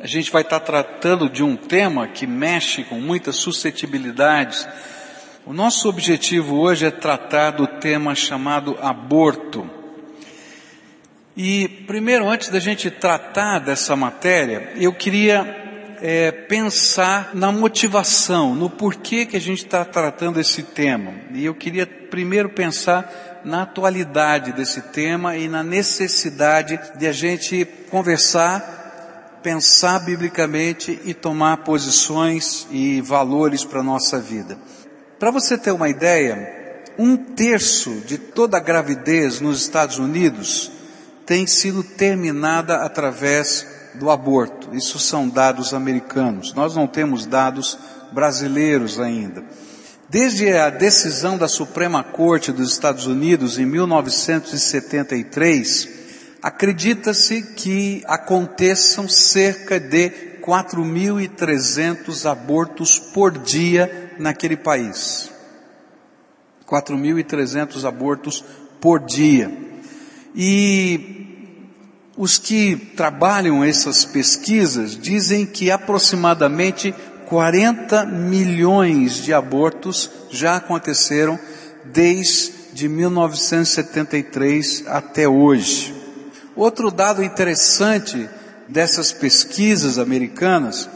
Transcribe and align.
A 0.00 0.06
gente 0.06 0.30
vai 0.30 0.42
estar 0.42 0.60
tratando 0.60 1.28
de 1.28 1.42
um 1.42 1.56
tema 1.56 2.06
que 2.06 2.24
mexe 2.24 2.84
com 2.84 3.00
muitas 3.00 3.34
suscetibilidades. 3.34 4.64
O 5.44 5.52
nosso 5.52 5.88
objetivo 5.88 6.56
hoje 6.56 6.86
é 6.86 6.90
tratar 6.90 7.50
do 7.50 7.66
tema 7.66 8.14
chamado 8.14 8.78
aborto. 8.80 9.68
E 11.36 11.66
primeiro, 11.84 12.28
antes 12.28 12.48
da 12.48 12.60
gente 12.60 12.92
tratar 12.92 13.58
dessa 13.58 13.96
matéria, 13.96 14.72
eu 14.76 14.92
queria 14.92 15.96
é, 16.00 16.30
pensar 16.30 17.30
na 17.34 17.50
motivação, 17.50 18.54
no 18.54 18.70
porquê 18.70 19.26
que 19.26 19.36
a 19.36 19.40
gente 19.40 19.64
está 19.64 19.84
tratando 19.84 20.38
esse 20.38 20.62
tema. 20.62 21.12
E 21.34 21.44
eu 21.44 21.56
queria 21.56 21.84
primeiro 21.86 22.50
pensar 22.50 23.40
na 23.44 23.62
atualidade 23.62 24.52
desse 24.52 24.80
tema 24.92 25.36
e 25.36 25.48
na 25.48 25.64
necessidade 25.64 26.78
de 26.96 27.06
a 27.06 27.12
gente 27.12 27.64
conversar, 27.90 28.77
pensar 29.42 30.00
biblicamente 30.00 31.00
e 31.04 31.14
tomar 31.14 31.58
posições 31.58 32.66
e 32.70 33.00
valores 33.00 33.64
para 33.64 33.80
a 33.80 33.84
nossa 33.84 34.20
vida. 34.20 34.58
Para 35.18 35.30
você 35.30 35.58
ter 35.58 35.72
uma 35.72 35.88
ideia, 35.88 36.84
um 36.98 37.16
terço 37.16 38.02
de 38.06 38.18
toda 38.18 38.56
a 38.56 38.60
gravidez 38.60 39.40
nos 39.40 39.60
Estados 39.60 39.98
Unidos 39.98 40.70
tem 41.24 41.46
sido 41.46 41.82
terminada 41.82 42.78
através 42.78 43.66
do 43.94 44.10
aborto. 44.10 44.74
Isso 44.74 44.98
são 44.98 45.28
dados 45.28 45.72
americanos. 45.74 46.54
Nós 46.54 46.74
não 46.74 46.86
temos 46.86 47.26
dados 47.26 47.78
brasileiros 48.12 48.98
ainda. 48.98 49.44
Desde 50.08 50.50
a 50.54 50.70
decisão 50.70 51.36
da 51.36 51.48
Suprema 51.48 52.02
Corte 52.02 52.50
dos 52.50 52.72
Estados 52.72 53.06
Unidos 53.06 53.58
em 53.58 53.66
1973, 53.66 55.98
acredita-se 56.42 57.42
que 57.42 58.02
aconteçam 58.06 59.08
cerca 59.08 59.78
de 59.80 60.10
4.300 60.42 62.30
abortos 62.30 62.98
por 62.98 63.36
dia 63.38 64.14
naquele 64.18 64.56
país. 64.56 65.30
4.300 66.66 67.84
abortos 67.86 68.44
por 68.80 69.00
dia. 69.00 69.50
E 70.34 71.26
os 72.16 72.38
que 72.38 72.76
trabalham 72.96 73.62
essas 73.64 74.04
pesquisas 74.04 74.96
dizem 74.96 75.46
que 75.46 75.70
aproximadamente 75.70 76.94
40 77.26 78.06
milhões 78.06 79.22
de 79.22 79.34
abortos 79.34 80.10
já 80.30 80.56
aconteceram 80.56 81.38
desde 81.84 82.88
1973 82.88 84.84
até 84.86 85.28
hoje. 85.28 85.97
Outro 86.58 86.90
dado 86.90 87.22
interessante 87.22 88.28
dessas 88.66 89.12
pesquisas 89.12 89.96
americanas 89.96 90.90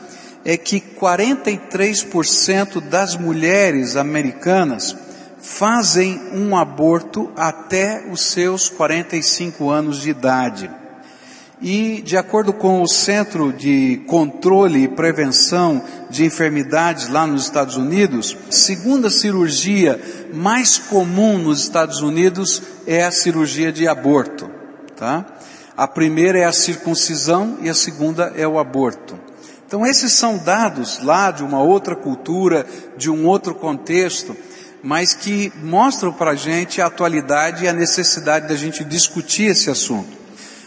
é 0.45 0.57
que 0.57 0.81
43% 0.81 2.81
das 2.81 3.15
mulheres 3.15 3.95
americanas 3.95 4.97
fazem 5.41 6.21
um 6.33 6.57
aborto 6.57 7.31
até 7.37 8.05
os 8.11 8.23
seus 8.23 8.69
45 8.69 9.71
anos 9.71 10.01
de 10.01 10.11
idade. 10.11 10.69
E, 11.61 12.03
de 12.03 12.17
acordo 12.17 12.53
com 12.53 12.83
o 12.83 12.89
Centro 12.89 13.53
de 13.53 14.03
Controle 14.09 14.83
e 14.83 14.89
Prevenção 14.89 15.81
de 16.11 16.25
Enfermidades 16.25 17.09
lá 17.09 17.25
nos 17.25 17.45
Estados 17.45 17.77
Unidos, 17.77 18.37
segunda 18.51 19.09
cirurgia 19.09 20.01
mais 20.35 20.77
comum 20.77 21.39
nos 21.39 21.63
Estados 21.63 22.01
Unidos 22.01 22.61
é 22.85 23.05
a 23.05 23.13
cirurgia 23.13 23.71
de 23.71 23.87
aborto, 23.87 24.51
tá? 24.97 25.25
A 25.77 25.89
primeira 25.89 26.39
é 26.39 26.45
a 26.45 26.53
circuncisão 26.53 27.59
e 27.63 27.69
a 27.69 27.75
segunda 27.75 28.33
é 28.37 28.47
o 28.47 28.59
aborto. 28.59 29.19
Então 29.67 29.87
esses 29.87 30.13
são 30.13 30.37
dados 30.37 31.03
lá 31.03 31.31
de 31.31 31.43
uma 31.43 31.63
outra 31.63 31.97
cultura, 31.97 32.67
de 32.97 33.11
um 33.11 33.27
outro 33.27 33.55
contexto, 33.55 34.37
mas 34.83 35.15
que 35.15 35.51
mostram 35.63 36.13
para 36.13 36.33
a 36.33 36.35
gente 36.35 36.83
a 36.83 36.87
atualidade 36.87 37.65
e 37.65 37.69
a 37.69 37.73
necessidade 37.73 38.49
da 38.49 38.55
gente 38.55 38.85
discutir 38.85 39.45
esse 39.45 39.71
assunto. 39.71 40.11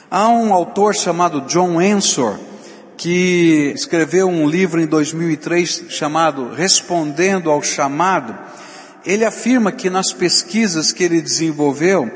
Há 0.09 0.27
um 0.29 0.51
autor 0.51 0.95
chamado 0.95 1.41
John 1.41 1.79
Ensor, 1.79 2.39
que 2.97 3.73
escreveu 3.75 4.27
um 4.27 4.49
livro 4.49 4.81
em 4.81 4.87
2003 4.87 5.85
chamado 5.89 6.51
Respondendo 6.51 7.51
ao 7.51 7.61
Chamado. 7.61 8.35
Ele 9.05 9.23
afirma 9.23 9.71
que 9.71 9.89
nas 9.89 10.11
pesquisas 10.13 10.91
que 10.91 11.03
ele 11.03 11.21
desenvolveu, 11.21 12.11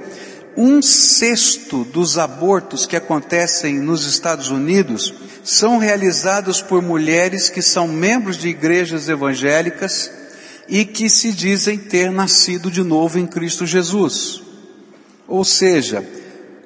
um 0.56 0.82
sexto 0.82 1.84
dos 1.86 2.18
abortos 2.18 2.86
que 2.86 2.96
acontecem 2.96 3.80
nos 3.80 4.06
Estados 4.06 4.50
Unidos 4.50 5.14
são 5.44 5.78
realizados 5.78 6.62
por 6.62 6.82
mulheres 6.82 7.50
que 7.50 7.62
são 7.62 7.88
membros 7.88 8.38
de 8.38 8.50
igrejas 8.50 9.08
evangélicas 9.08 10.12
e 10.68 10.84
que 10.86 11.10
se 11.10 11.32
dizem 11.32 11.78
ter 11.78 12.12
nascido 12.12 12.70
de 12.70 12.84
novo 12.84 13.18
em 13.18 13.26
Cristo 13.26 13.66
Jesus. 13.66 14.42
Ou 15.28 15.46
seja, 15.46 16.06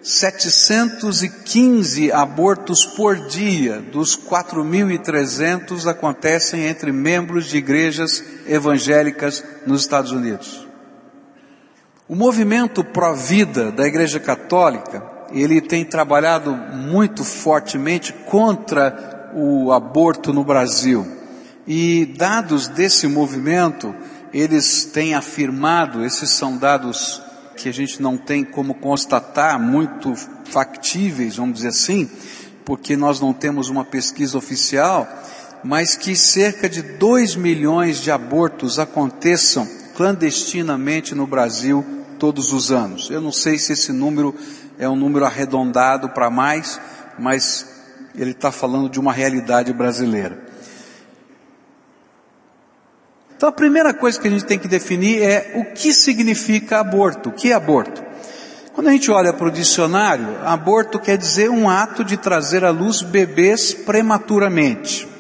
715 0.01 2.11
abortos 2.11 2.85
por 2.85 3.27
dia 3.27 3.79
dos 3.79 4.17
4.300 4.17 5.87
acontecem 5.87 6.65
entre 6.65 6.91
membros 6.91 7.45
de 7.45 7.57
igrejas 7.57 8.21
evangélicas 8.45 9.43
nos 9.65 9.81
Estados 9.81 10.11
Unidos. 10.11 10.72
O 12.07 12.15
movimento 12.15 12.83
pró-vida 12.83 13.71
da 13.71 13.87
Igreja 13.87 14.19
Católica, 14.19 15.01
ele 15.31 15.61
tem 15.61 15.85
trabalhado 15.85 16.53
muito 16.53 17.23
fortemente 17.23 18.11
contra 18.11 19.31
o 19.33 19.71
aborto 19.71 20.33
no 20.33 20.43
Brasil. 20.43 21.07
E 21.65 22.05
dados 22.17 22.67
desse 22.67 23.07
movimento, 23.07 23.95
eles 24.33 24.83
têm 24.83 25.15
afirmado, 25.15 26.03
esses 26.03 26.29
são 26.31 26.57
dados 26.57 27.21
que 27.55 27.69
a 27.69 27.73
gente 27.73 28.01
não 28.01 28.17
tem 28.17 28.43
como 28.43 28.73
constatar, 28.73 29.57
muito 29.57 30.13
factíveis, 30.43 31.37
vamos 31.37 31.55
dizer 31.55 31.69
assim, 31.69 32.11
porque 32.65 32.97
nós 32.97 33.21
não 33.21 33.31
temos 33.31 33.69
uma 33.69 33.85
pesquisa 33.85 34.37
oficial, 34.37 35.07
mas 35.63 35.95
que 35.95 36.17
cerca 36.17 36.67
de 36.67 36.81
2 36.81 37.37
milhões 37.37 38.01
de 38.01 38.11
abortos 38.11 38.77
aconteçam 38.77 39.82
clandestinamente 39.95 41.13
no 41.15 41.27
Brasil 41.27 41.85
todos 42.19 42.53
os 42.53 42.71
anos. 42.71 43.09
Eu 43.09 43.21
não 43.21 43.31
sei 43.31 43.57
se 43.57 43.73
esse 43.73 43.91
número 43.91 44.35
é 44.77 44.87
um 44.87 44.95
número 44.95 45.25
arredondado 45.25 46.09
para 46.09 46.29
mais, 46.29 46.79
mas 47.17 47.65
ele 48.15 48.31
está 48.31 48.51
falando 48.51 48.89
de 48.89 48.99
uma 48.99 49.13
realidade 49.13 49.71
brasileira. 49.73 50.41
Então 53.35 53.49
a 53.49 53.51
primeira 53.51 53.93
coisa 53.93 54.19
que 54.19 54.27
a 54.27 54.31
gente 54.31 54.45
tem 54.45 54.57
que 54.57 54.67
definir 54.67 55.21
é 55.21 55.51
o 55.55 55.73
que 55.73 55.93
significa 55.93 56.79
aborto. 56.79 57.29
O 57.29 57.31
que 57.33 57.51
é 57.51 57.53
aborto? 57.53 58.01
Quando 58.73 58.87
a 58.87 58.91
gente 58.91 59.11
olha 59.11 59.33
para 59.33 59.47
o 59.47 59.51
dicionário, 59.51 60.37
aborto 60.43 60.97
quer 60.97 61.17
dizer 61.17 61.49
um 61.49 61.69
ato 61.69 62.03
de 62.03 62.17
trazer 62.17 62.63
à 62.63 62.71
luz 62.71 63.01
bebês 63.01 63.73
prematuramente. 63.73 65.12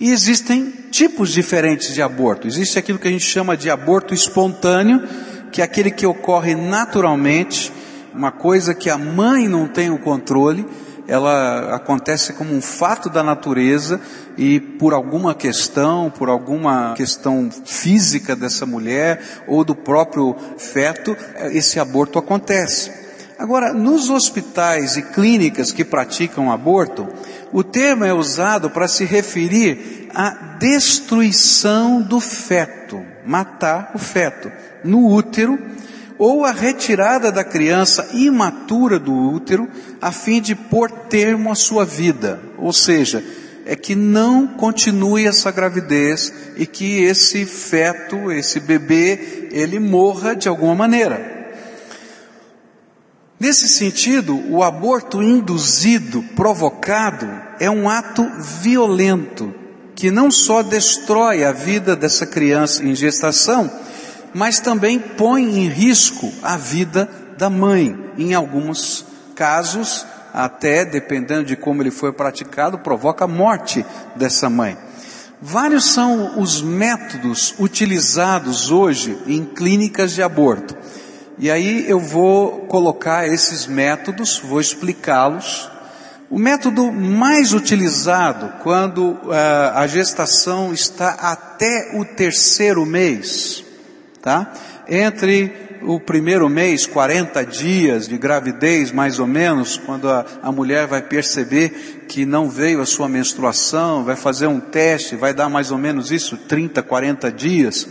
E 0.00 0.10
existem 0.10 0.72
tipos 0.90 1.30
diferentes 1.30 1.92
de 1.92 2.00
aborto. 2.00 2.48
Existe 2.48 2.78
aquilo 2.78 2.98
que 2.98 3.06
a 3.06 3.10
gente 3.10 3.24
chama 3.24 3.54
de 3.54 3.68
aborto 3.68 4.14
espontâneo, 4.14 5.06
que 5.52 5.60
é 5.60 5.64
aquele 5.64 5.90
que 5.90 6.06
ocorre 6.06 6.54
naturalmente, 6.54 7.70
uma 8.14 8.32
coisa 8.32 8.74
que 8.74 8.88
a 8.88 8.96
mãe 8.96 9.46
não 9.46 9.68
tem 9.68 9.90
o 9.90 9.98
controle, 9.98 10.66
ela 11.06 11.74
acontece 11.74 12.32
como 12.32 12.54
um 12.54 12.62
fato 12.62 13.10
da 13.10 13.22
natureza 13.22 14.00
e 14.38 14.58
por 14.60 14.94
alguma 14.94 15.34
questão, 15.34 16.08
por 16.08 16.28
alguma 16.28 16.94
questão 16.94 17.50
física 17.50 18.34
dessa 18.34 18.64
mulher 18.64 19.20
ou 19.46 19.64
do 19.64 19.74
próprio 19.74 20.36
feto, 20.56 21.16
esse 21.50 21.78
aborto 21.78 22.18
acontece. 22.18 22.99
Agora, 23.40 23.72
nos 23.72 24.10
hospitais 24.10 24.98
e 24.98 25.02
clínicas 25.02 25.72
que 25.72 25.82
praticam 25.82 26.52
aborto, 26.52 27.08
o 27.50 27.64
termo 27.64 28.04
é 28.04 28.12
usado 28.12 28.68
para 28.68 28.86
se 28.86 29.06
referir 29.06 30.10
à 30.14 30.56
destruição 30.58 32.02
do 32.02 32.20
feto, 32.20 33.02
matar 33.24 33.92
o 33.94 33.98
feto 33.98 34.52
no 34.84 35.10
útero 35.10 35.58
ou 36.18 36.44
a 36.44 36.52
retirada 36.52 37.32
da 37.32 37.42
criança 37.42 38.10
imatura 38.12 38.98
do 38.98 39.14
útero 39.14 39.66
a 40.02 40.12
fim 40.12 40.42
de 40.42 40.54
pôr 40.54 40.90
termo 40.90 41.50
à 41.50 41.54
sua 41.54 41.86
vida, 41.86 42.42
ou 42.58 42.74
seja, 42.74 43.24
é 43.64 43.74
que 43.74 43.94
não 43.94 44.48
continue 44.48 45.26
essa 45.26 45.50
gravidez 45.50 46.30
e 46.58 46.66
que 46.66 47.04
esse 47.04 47.46
feto, 47.46 48.30
esse 48.30 48.60
bebê, 48.60 49.48
ele 49.50 49.78
morra 49.78 50.36
de 50.36 50.46
alguma 50.46 50.74
maneira. 50.74 51.39
Nesse 53.40 53.70
sentido, 53.70 54.38
o 54.50 54.62
aborto 54.62 55.22
induzido, 55.22 56.22
provocado, 56.36 57.26
é 57.58 57.70
um 57.70 57.88
ato 57.88 58.22
violento 58.60 59.54
que 59.96 60.10
não 60.10 60.30
só 60.30 60.62
destrói 60.62 61.42
a 61.42 61.50
vida 61.50 61.96
dessa 61.96 62.26
criança 62.26 62.84
em 62.84 62.94
gestação, 62.94 63.70
mas 64.34 64.60
também 64.60 64.98
põe 64.98 65.42
em 65.42 65.68
risco 65.68 66.30
a 66.42 66.58
vida 66.58 67.08
da 67.38 67.48
mãe. 67.48 67.98
Em 68.18 68.34
alguns 68.34 69.06
casos, 69.34 70.04
até, 70.34 70.84
dependendo 70.84 71.44
de 71.44 71.56
como 71.56 71.82
ele 71.82 71.90
foi 71.90 72.12
praticado, 72.12 72.78
provoca 72.80 73.24
a 73.24 73.28
morte 73.28 73.86
dessa 74.16 74.50
mãe. 74.50 74.76
Vários 75.40 75.94
são 75.94 76.38
os 76.38 76.60
métodos 76.60 77.54
utilizados 77.58 78.70
hoje 78.70 79.16
em 79.26 79.46
clínicas 79.46 80.12
de 80.12 80.22
aborto. 80.22 80.76
E 81.42 81.50
aí 81.50 81.88
eu 81.88 81.98
vou 81.98 82.66
colocar 82.66 83.26
esses 83.26 83.66
métodos, 83.66 84.38
vou 84.44 84.60
explicá-los. 84.60 85.70
O 86.28 86.38
método 86.38 86.92
mais 86.92 87.54
utilizado 87.54 88.52
quando 88.62 89.12
uh, 89.12 89.32
a 89.74 89.86
gestação 89.86 90.70
está 90.70 91.12
até 91.12 91.92
o 91.94 92.04
terceiro 92.04 92.84
mês, 92.84 93.64
tá? 94.20 94.52
Entre 94.86 95.50
o 95.82 95.98
primeiro 95.98 96.46
mês, 96.46 96.86
40 96.86 97.42
dias 97.46 98.06
de 98.06 98.18
gravidez, 98.18 98.92
mais 98.92 99.18
ou 99.18 99.26
menos, 99.26 99.78
quando 99.78 100.10
a, 100.10 100.26
a 100.42 100.52
mulher 100.52 100.86
vai 100.86 101.00
perceber 101.00 102.04
que 102.06 102.26
não 102.26 102.50
veio 102.50 102.82
a 102.82 102.86
sua 102.86 103.08
menstruação, 103.08 104.04
vai 104.04 104.14
fazer 104.14 104.46
um 104.46 104.60
teste, 104.60 105.16
vai 105.16 105.32
dar 105.32 105.48
mais 105.48 105.70
ou 105.70 105.78
menos 105.78 106.10
isso, 106.10 106.36
30, 106.36 106.82
40 106.82 107.32
dias, 107.32 107.88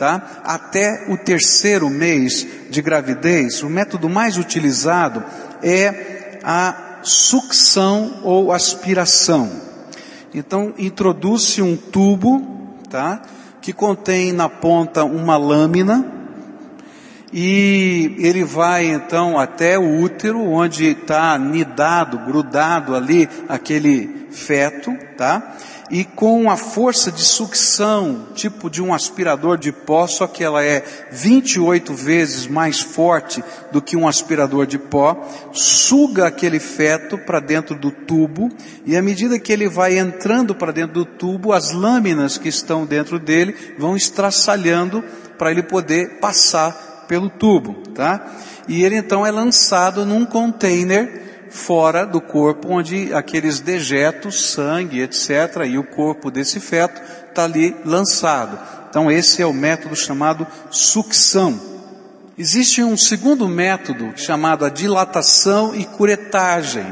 tá? 0.00 0.40
Até 0.42 1.04
o 1.10 1.18
terceiro 1.18 1.90
mês 1.90 2.46
de 2.70 2.80
gravidez, 2.80 3.62
o 3.62 3.68
método 3.68 4.08
mais 4.08 4.38
utilizado 4.38 5.22
é 5.62 6.38
a 6.42 7.00
sucção 7.02 8.20
ou 8.22 8.50
aspiração. 8.50 9.52
Então, 10.32 10.72
introduz-se 10.78 11.60
um 11.60 11.76
tubo, 11.76 12.40
tá? 12.88 13.20
Que 13.60 13.74
contém 13.74 14.32
na 14.32 14.48
ponta 14.48 15.04
uma 15.04 15.36
lâmina, 15.36 16.10
e 17.30 18.16
ele 18.20 18.42
vai 18.42 18.86
então 18.86 19.38
até 19.38 19.78
o 19.78 20.00
útero, 20.00 20.40
onde 20.40 20.86
está 20.86 21.38
nidado, 21.38 22.18
grudado 22.20 22.96
ali 22.96 23.28
aquele 23.46 24.28
feto, 24.30 24.96
tá? 25.18 25.56
E 25.90 26.04
com 26.04 26.48
a 26.48 26.56
força 26.56 27.10
de 27.10 27.22
sucção, 27.22 28.28
tipo 28.34 28.70
de 28.70 28.80
um 28.80 28.94
aspirador 28.94 29.58
de 29.58 29.72
pó, 29.72 30.06
só 30.06 30.28
que 30.28 30.44
ela 30.44 30.64
é 30.64 30.84
28 31.10 31.92
vezes 31.94 32.46
mais 32.46 32.80
forte 32.80 33.42
do 33.72 33.82
que 33.82 33.96
um 33.96 34.06
aspirador 34.06 34.66
de 34.66 34.78
pó, 34.78 35.20
suga 35.52 36.28
aquele 36.28 36.60
feto 36.60 37.18
para 37.18 37.40
dentro 37.40 37.74
do 37.74 37.90
tubo, 37.90 38.48
e 38.86 38.96
à 38.96 39.02
medida 39.02 39.38
que 39.38 39.52
ele 39.52 39.68
vai 39.68 39.98
entrando 39.98 40.54
para 40.54 40.72
dentro 40.72 40.94
do 40.94 41.04
tubo, 41.04 41.52
as 41.52 41.72
lâminas 41.72 42.38
que 42.38 42.48
estão 42.48 42.86
dentro 42.86 43.18
dele 43.18 43.56
vão 43.76 43.96
estraçalhando 43.96 45.02
para 45.36 45.50
ele 45.50 45.64
poder 45.64 46.20
passar 46.20 47.06
pelo 47.08 47.28
tubo, 47.28 47.74
tá? 47.94 48.24
E 48.68 48.84
ele 48.84 48.94
então 48.94 49.26
é 49.26 49.32
lançado 49.32 50.06
num 50.06 50.24
container 50.24 51.29
fora 51.50 52.06
do 52.06 52.20
corpo, 52.20 52.68
onde 52.68 53.12
aqueles 53.12 53.60
dejetos, 53.60 54.52
sangue, 54.52 55.00
etc., 55.00 55.66
e 55.66 55.76
o 55.76 55.84
corpo 55.84 56.30
desse 56.30 56.60
feto 56.60 57.00
está 57.28 57.44
ali 57.44 57.76
lançado. 57.84 58.58
Então 58.88 59.10
esse 59.10 59.42
é 59.42 59.46
o 59.46 59.52
método 59.52 59.94
chamado 59.94 60.46
sucção. 60.70 61.60
Existe 62.38 62.82
um 62.82 62.96
segundo 62.96 63.46
método 63.46 64.12
chamado 64.16 64.64
a 64.64 64.70
dilatação 64.70 65.74
e 65.74 65.84
curetagem. 65.84 66.86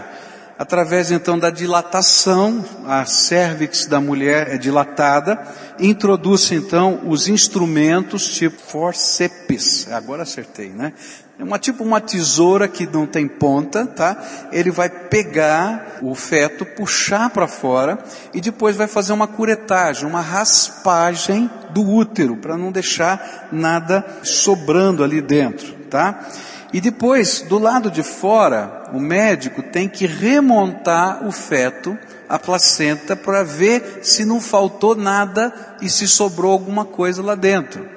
Através 0.58 1.10
então 1.12 1.38
da 1.38 1.50
dilatação, 1.50 2.64
a 2.84 3.04
cervix 3.06 3.86
da 3.86 4.00
mulher 4.00 4.48
é 4.52 4.58
dilatada, 4.58 5.40
introduz 5.78 6.50
então 6.50 7.02
os 7.06 7.28
instrumentos 7.28 8.26
tipo 8.28 8.60
forceps, 8.60 9.86
agora 9.92 10.24
acertei, 10.24 10.70
né? 10.70 10.92
É 11.38 11.44
uma 11.44 11.58
tipo 11.58 11.84
uma 11.84 12.00
tesoura 12.00 12.66
que 12.66 12.84
não 12.84 13.06
tem 13.06 13.28
ponta, 13.28 13.86
tá? 13.86 14.20
Ele 14.50 14.72
vai 14.72 14.88
pegar 14.88 15.98
o 16.02 16.12
feto, 16.14 16.66
puxar 16.66 17.30
para 17.30 17.46
fora 17.46 17.96
e 18.34 18.40
depois 18.40 18.74
vai 18.74 18.88
fazer 18.88 19.12
uma 19.12 19.28
curetagem, 19.28 20.04
uma 20.04 20.20
raspagem 20.20 21.48
do 21.70 21.88
útero 21.88 22.36
para 22.36 22.56
não 22.56 22.72
deixar 22.72 23.48
nada 23.52 24.04
sobrando 24.24 25.04
ali 25.04 25.20
dentro, 25.20 25.74
tá? 25.88 26.26
E 26.72 26.80
depois, 26.80 27.40
do 27.42 27.56
lado 27.56 27.88
de 27.88 28.02
fora, 28.02 28.90
o 28.92 29.00
médico 29.00 29.62
tem 29.62 29.88
que 29.88 30.06
remontar 30.06 31.24
o 31.26 31.30
feto, 31.30 31.96
a 32.28 32.38
placenta, 32.38 33.14
para 33.14 33.44
ver 33.44 34.00
se 34.02 34.24
não 34.24 34.40
faltou 34.40 34.94
nada 34.94 35.54
e 35.80 35.88
se 35.88 36.06
sobrou 36.08 36.52
alguma 36.52 36.84
coisa 36.84 37.22
lá 37.22 37.34
dentro. 37.34 37.88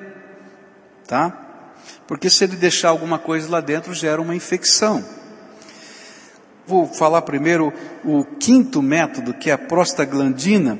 Tá? 1.06 1.41
Porque 2.12 2.30
se 2.30 2.44
ele 2.44 2.58
deixar 2.58 2.90
alguma 2.90 3.18
coisa 3.18 3.50
lá 3.50 3.62
dentro, 3.62 3.94
gera 3.94 4.22
uma 4.22 4.36
infecção. 4.36 5.02
Vou 6.68 6.86
falar 6.86 7.22
primeiro 7.22 7.72
o 8.04 8.26
quinto 8.26 8.82
método, 8.82 9.34
que 9.34 9.50
é 9.50 9.54
a 9.54 9.58
prostaglandina, 9.58 10.78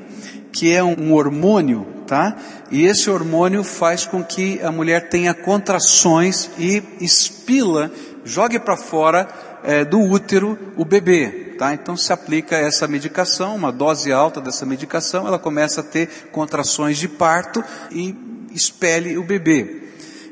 que 0.52 0.70
é 0.70 0.84
um 0.84 1.14
hormônio, 1.14 1.86
tá? 2.06 2.36
E 2.70 2.84
esse 2.84 3.08
hormônio 3.08 3.64
faz 3.64 4.04
com 4.04 4.22
que 4.22 4.60
a 4.60 4.70
mulher 4.70 5.08
tenha 5.08 5.32
contrações 5.32 6.50
e 6.58 6.82
expila, 7.00 7.90
jogue 8.26 8.58
para 8.58 8.76
fora 8.76 9.26
é, 9.64 9.86
do 9.86 10.00
útero 10.00 10.58
o 10.76 10.84
bebê, 10.84 11.54
tá? 11.56 11.72
Então 11.72 11.96
se 11.96 12.12
aplica 12.12 12.56
essa 12.56 12.86
medicação, 12.86 13.56
uma 13.56 13.72
dose 13.72 14.12
alta 14.12 14.38
dessa 14.38 14.66
medicação, 14.66 15.26
ela 15.26 15.38
começa 15.38 15.80
a 15.80 15.84
ter 15.84 16.28
contrações 16.30 16.98
de 16.98 17.08
parto 17.08 17.64
e 17.90 18.14
expele 18.54 19.16
o 19.16 19.24
bebê. 19.24 19.80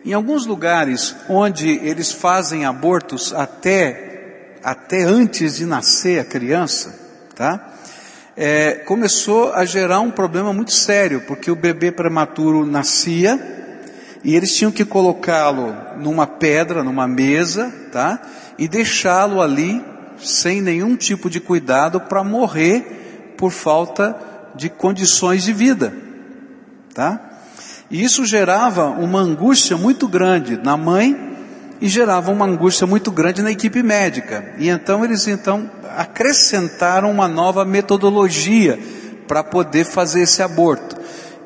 Em 0.04 0.12
alguns 0.12 0.46
lugares 0.46 1.14
onde 1.28 1.68
eles 1.68 2.12
fazem 2.12 2.64
abortos 2.64 3.32
até 3.34 4.08
até 4.62 5.04
antes 5.04 5.56
de 5.56 5.64
nascer 5.64 6.20
a 6.20 6.24
criança, 6.24 6.94
tá? 7.34 7.70
é, 8.42 8.72
começou 8.86 9.52
a 9.52 9.66
gerar 9.66 10.00
um 10.00 10.10
problema 10.10 10.50
muito 10.50 10.72
sério, 10.72 11.22
porque 11.26 11.50
o 11.50 11.54
bebê 11.56 11.92
prematuro 11.92 12.64
nascia 12.64 13.38
e 14.24 14.34
eles 14.34 14.56
tinham 14.56 14.72
que 14.72 14.82
colocá-lo 14.82 15.74
numa 15.98 16.26
pedra, 16.26 16.82
numa 16.82 17.06
mesa, 17.06 17.70
tá? 17.92 18.18
E 18.58 18.66
deixá-lo 18.66 19.42
ali 19.42 19.84
sem 20.18 20.62
nenhum 20.62 20.96
tipo 20.96 21.28
de 21.28 21.38
cuidado 21.38 22.00
para 22.00 22.24
morrer 22.24 23.34
por 23.36 23.50
falta 23.50 24.16
de 24.54 24.70
condições 24.70 25.42
de 25.44 25.52
vida, 25.52 25.92
tá? 26.94 27.29
E 27.90 28.04
isso 28.04 28.24
gerava 28.24 28.86
uma 28.86 29.20
angústia 29.20 29.76
muito 29.76 30.06
grande 30.06 30.56
na 30.56 30.76
mãe 30.76 31.30
e 31.80 31.88
gerava 31.88 32.30
uma 32.30 32.44
angústia 32.44 32.86
muito 32.86 33.10
grande 33.10 33.42
na 33.42 33.50
equipe 33.50 33.82
médica. 33.82 34.54
E 34.58 34.68
então 34.68 35.04
eles 35.04 35.26
então 35.26 35.68
acrescentaram 35.96 37.10
uma 37.10 37.26
nova 37.26 37.64
metodologia 37.64 38.78
para 39.26 39.42
poder 39.42 39.84
fazer 39.84 40.22
esse 40.22 40.42
aborto. 40.42 40.96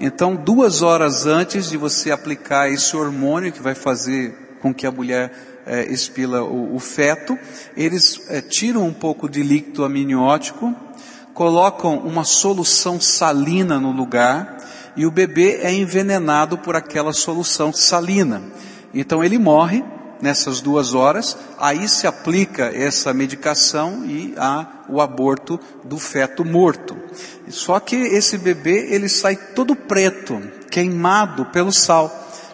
Então, 0.01 0.35
duas 0.35 0.83
horas 0.83 1.25
antes 1.25 1.71
de 1.71 1.77
você 1.77 2.11
aplicar 2.11 2.69
esse 2.69 2.97
hormônio 2.97 3.53
que 3.53 3.63
vai 3.63 3.75
fazer 3.75 4.59
com 4.61 4.75
que 4.75 4.87
a 4.87 4.91
mulher 4.91 5.33
é, 5.67 5.85
expila 5.91 6.43
o, 6.43 6.75
o, 6.75 6.79
feto, 6.79 7.39
eles 7.77 8.21
é, 8.29 8.41
tiram 8.41 8.87
um 8.87 8.93
pouco 8.93 9.29
de 9.29 9.43
líquido 9.43 9.85
amniótico, 9.85 10.75
colocam 11.33 11.99
uma 11.99 12.25
solução 12.25 13.01
salina 13.01 13.79
no 13.79 13.93
lugar 13.93 14.54
e 14.97 15.07
o 15.07 15.11
bebê 15.11 15.61
é 15.63 15.73
envenenado 15.73 16.59
por 16.59 16.77
aquela 16.77 17.13
solução 17.13 17.73
salina. 17.73 18.43
Então 18.93 19.23
ele 19.23 19.39
morre 19.39 19.85
nessas 20.21 20.61
duas 20.61 20.95
horas, 20.95 21.37
aí 21.59 21.89
se 21.89 22.07
aplica 22.07 22.71
essa 22.75 23.13
medicação 23.13 24.05
e 24.07 24.35
há 24.39 24.67
o 24.89 25.01
aborto 25.01 25.61
do 25.85 25.99
feto 25.99 26.45
morto. 26.45 26.97
Só 27.49 27.79
que 27.81 27.97
esse 27.97 28.39
bebê 28.39 28.89
ele 28.91 29.09
sai 29.09 29.37
todo 29.37 29.77
preto, 29.77 30.41
queimado 30.71 31.45
pelo 31.47 31.73
sal, 31.73 32.11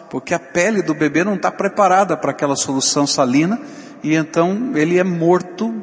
porque 0.09 0.33
a 0.33 0.39
pele 0.39 0.81
do 0.81 0.93
bebê 0.93 1.23
não 1.23 1.35
está 1.35 1.51
preparada 1.51 2.17
para 2.17 2.31
aquela 2.31 2.55
solução 2.55 3.07
salina 3.07 3.59
e 4.03 4.15
então 4.15 4.73
ele 4.75 4.97
é 4.97 5.03
morto, 5.03 5.73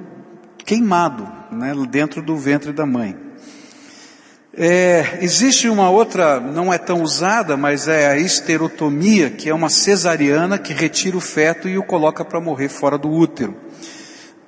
queimado, 0.58 1.26
né, 1.50 1.72
dentro 1.88 2.20
do 2.20 2.36
ventre 2.36 2.72
da 2.72 2.84
mãe. 2.84 3.27
É, 4.60 5.20
existe 5.20 5.68
uma 5.68 5.88
outra, 5.88 6.40
não 6.40 6.72
é 6.72 6.78
tão 6.78 7.02
usada, 7.02 7.56
mas 7.56 7.86
é 7.86 8.08
a 8.08 8.18
esterotomia, 8.18 9.30
que 9.30 9.48
é 9.48 9.54
uma 9.54 9.70
cesariana 9.70 10.58
que 10.58 10.72
retira 10.72 11.16
o 11.16 11.20
feto 11.20 11.68
e 11.68 11.78
o 11.78 11.84
coloca 11.84 12.24
para 12.24 12.40
morrer 12.40 12.68
fora 12.68 12.98
do 12.98 13.08
útero. 13.08 13.56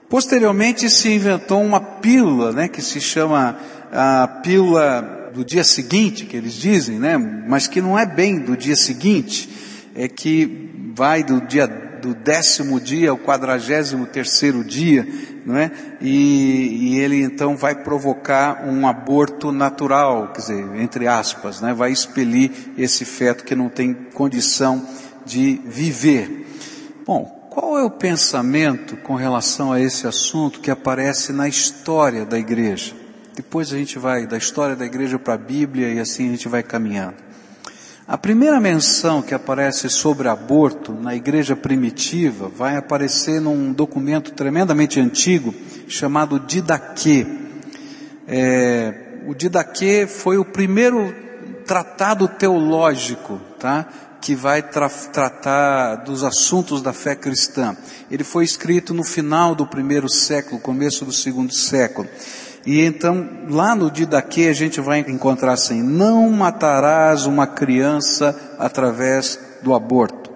Posteriormente 0.09 0.91
se 0.91 1.13
inventou 1.13 1.63
uma 1.63 1.81
pílula, 1.81 2.51
né, 2.51 2.67
que 2.67 2.83
se 2.83 3.01
chama 3.01 3.57
a 3.93 4.27
pílula 4.43 5.31
do 5.33 5.45
dia 5.45 5.63
seguinte, 5.63 6.27
que 6.27 6.37
eles 6.37 6.55
dizem, 6.55 6.99
né, 6.99 7.17
mas 7.17 7.69
que 7.69 7.81
não 7.81 7.97
é 7.97 8.05
bem 8.05 8.41
do 8.41 8.57
dia 8.57 8.75
seguinte, 8.75 9.49
é 9.95 10.09
que 10.09 10.93
vai 10.93 11.23
do 11.23 11.41
dia 11.41 11.69
do 12.01 12.15
décimo 12.15 12.81
dia 12.81 13.11
ao 13.11 13.19
quadragésimo 13.19 14.07
terceiro 14.07 14.65
dia, 14.65 15.07
não 15.45 15.57
é? 15.57 15.71
E, 16.01 16.95
e, 16.95 16.99
ele 17.01 17.23
então 17.23 17.57
vai 17.57 17.75
provocar 17.75 18.65
um 18.67 18.87
aborto 18.87 19.53
natural, 19.53 20.33
quer 20.33 20.41
dizer, 20.41 20.77
entre 20.77 21.07
aspas, 21.07 21.61
né? 21.61 21.75
Vai 21.75 21.93
expelir 21.93 22.51
esse 22.77 23.05
feto 23.05 23.45
que 23.45 23.55
não 23.55 23.69
tem 23.69 23.95
condição 24.15 24.87
de 25.25 25.61
viver. 25.65 26.47
Bom, 27.07 27.49
qual 27.51 27.79
é 27.79 27.85
o 27.85 27.91
pensamento 27.91 28.97
com 28.97 29.15
relação 29.15 29.73
a 29.73 29.81
esse 29.81 30.07
assunto 30.07 30.61
que 30.61 30.71
aparece 30.71 31.33
na 31.33 31.49
história 31.49 32.25
da 32.25 32.39
igreja? 32.39 32.95
Depois 33.35 33.73
a 33.73 33.77
gente 33.77 33.99
vai 33.99 34.27
da 34.27 34.37
história 34.37 34.77
da 34.77 34.85
igreja 34.85 35.19
para 35.19 35.35
a 35.35 35.39
Bíblia 35.39 35.89
e 35.89 35.99
assim 35.99 36.29
a 36.29 36.31
gente 36.31 36.49
vai 36.49 36.63
caminhando. 36.63 37.30
A 38.11 38.19
primeira 38.19 38.59
menção 38.59 39.23
que 39.23 39.33
aparece 39.33 39.89
sobre 39.89 40.27
aborto 40.27 40.93
na 40.93 41.15
igreja 41.15 41.55
primitiva 41.55 42.49
vai 42.49 42.77
aparecer 42.77 43.41
num 43.41 43.73
documento 43.73 44.33
tremendamente 44.33 44.99
antigo 44.99 45.55
chamado 45.87 46.41
Didaquê. 46.41 47.25
É, 48.27 49.21
o 49.29 49.33
Didaquê 49.33 50.09
foi 50.09 50.39
o 50.39 50.45
primeiro 50.45 51.15
tratado 51.65 52.27
teológico, 52.27 53.41
tá? 53.61 53.87
que 54.21 54.35
vai 54.35 54.61
tra 54.61 54.89
tratar 54.89 55.95
dos 56.05 56.25
assuntos 56.25 56.83
da 56.83 56.93
fé 56.93 57.15
cristã. 57.15 57.77
Ele 58.11 58.25
foi 58.25 58.45
escrito 58.45 58.93
no 58.93 59.05
final 59.05 59.55
do 59.55 59.65
primeiro 59.65 60.09
século, 60.09 60.61
começo 60.61 61.05
do 61.05 61.13
segundo 61.13 61.55
século. 61.55 62.09
E 62.67 62.85
então, 62.85 63.27
lá 63.49 63.75
no 63.75 63.91
Didaquê, 63.91 64.49
a 64.49 64.53
gente 64.53 64.81
vai 64.81 65.01
encontrar 65.01 65.53
assim: 65.53 65.83
não 65.83 66.29
matarás 66.31 67.27
uma 67.27 67.47
criança 67.47 68.39
através 68.59 69.39
do 69.63 69.75
aborto. 69.75 70.31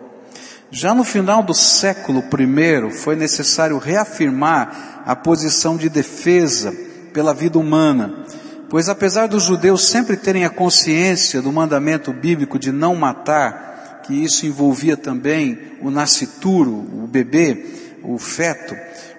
Já 0.71 0.93
no 0.93 1.05
final 1.05 1.43
do 1.43 1.55
século 1.55 2.21
I, 2.21 2.91
foi 2.91 3.15
necessário 3.15 3.79
reafirmar 3.79 5.03
a 5.07 5.15
posição 5.15 5.77
de 5.77 5.89
defesa 5.89 6.75
pela 7.13 7.33
vida 7.33 7.59
humana, 7.59 8.25
pois 8.69 8.89
apesar 8.89 9.29
dos 9.29 9.45
judeus 9.45 9.87
sempre 9.87 10.17
terem 10.17 10.45
a 10.45 10.51
consciência 10.51 11.41
do 11.41 11.53
mandamento 11.53 12.13
bíblico 12.13 12.59
de 12.59 12.73
não 12.73 12.97
matar, 12.97 14.01
que 14.05 14.25
isso 14.25 14.47
envolvia 14.47 14.97
também 14.97 15.59
o 15.81 15.91
nascituro, 15.91 16.73
o 16.73 17.07
bebê, 17.07 17.67
o 18.03 18.19
feto, 18.19 18.75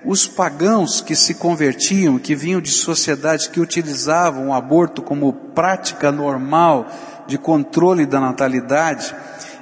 os 0.06 0.28
pagãos 0.28 1.02
que 1.02 1.16
se 1.16 1.34
convertiam, 1.34 2.20
que 2.20 2.36
vinham 2.36 2.62
de 2.62 2.70
sociedades 2.70 3.48
que 3.48 3.60
utilizavam 3.60 4.50
o 4.50 4.54
aborto 4.54 5.02
como 5.02 5.34
prática 5.34 6.12
normal 6.12 6.88
de 7.28 7.38
controle 7.38 8.06
da 8.06 8.20
natalidade, 8.20 9.16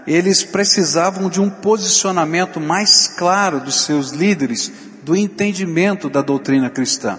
eles 0.05 0.43
precisavam 0.43 1.29
de 1.29 1.39
um 1.39 1.50
posicionamento 1.50 2.59
mais 2.59 3.07
claro 3.07 3.62
dos 3.62 3.85
seus 3.85 4.12
líderes 4.12 4.71
do 5.01 5.15
entendimento 5.15 6.09
da 6.09 6.21
doutrina 6.21 6.69
cristã. 6.69 7.17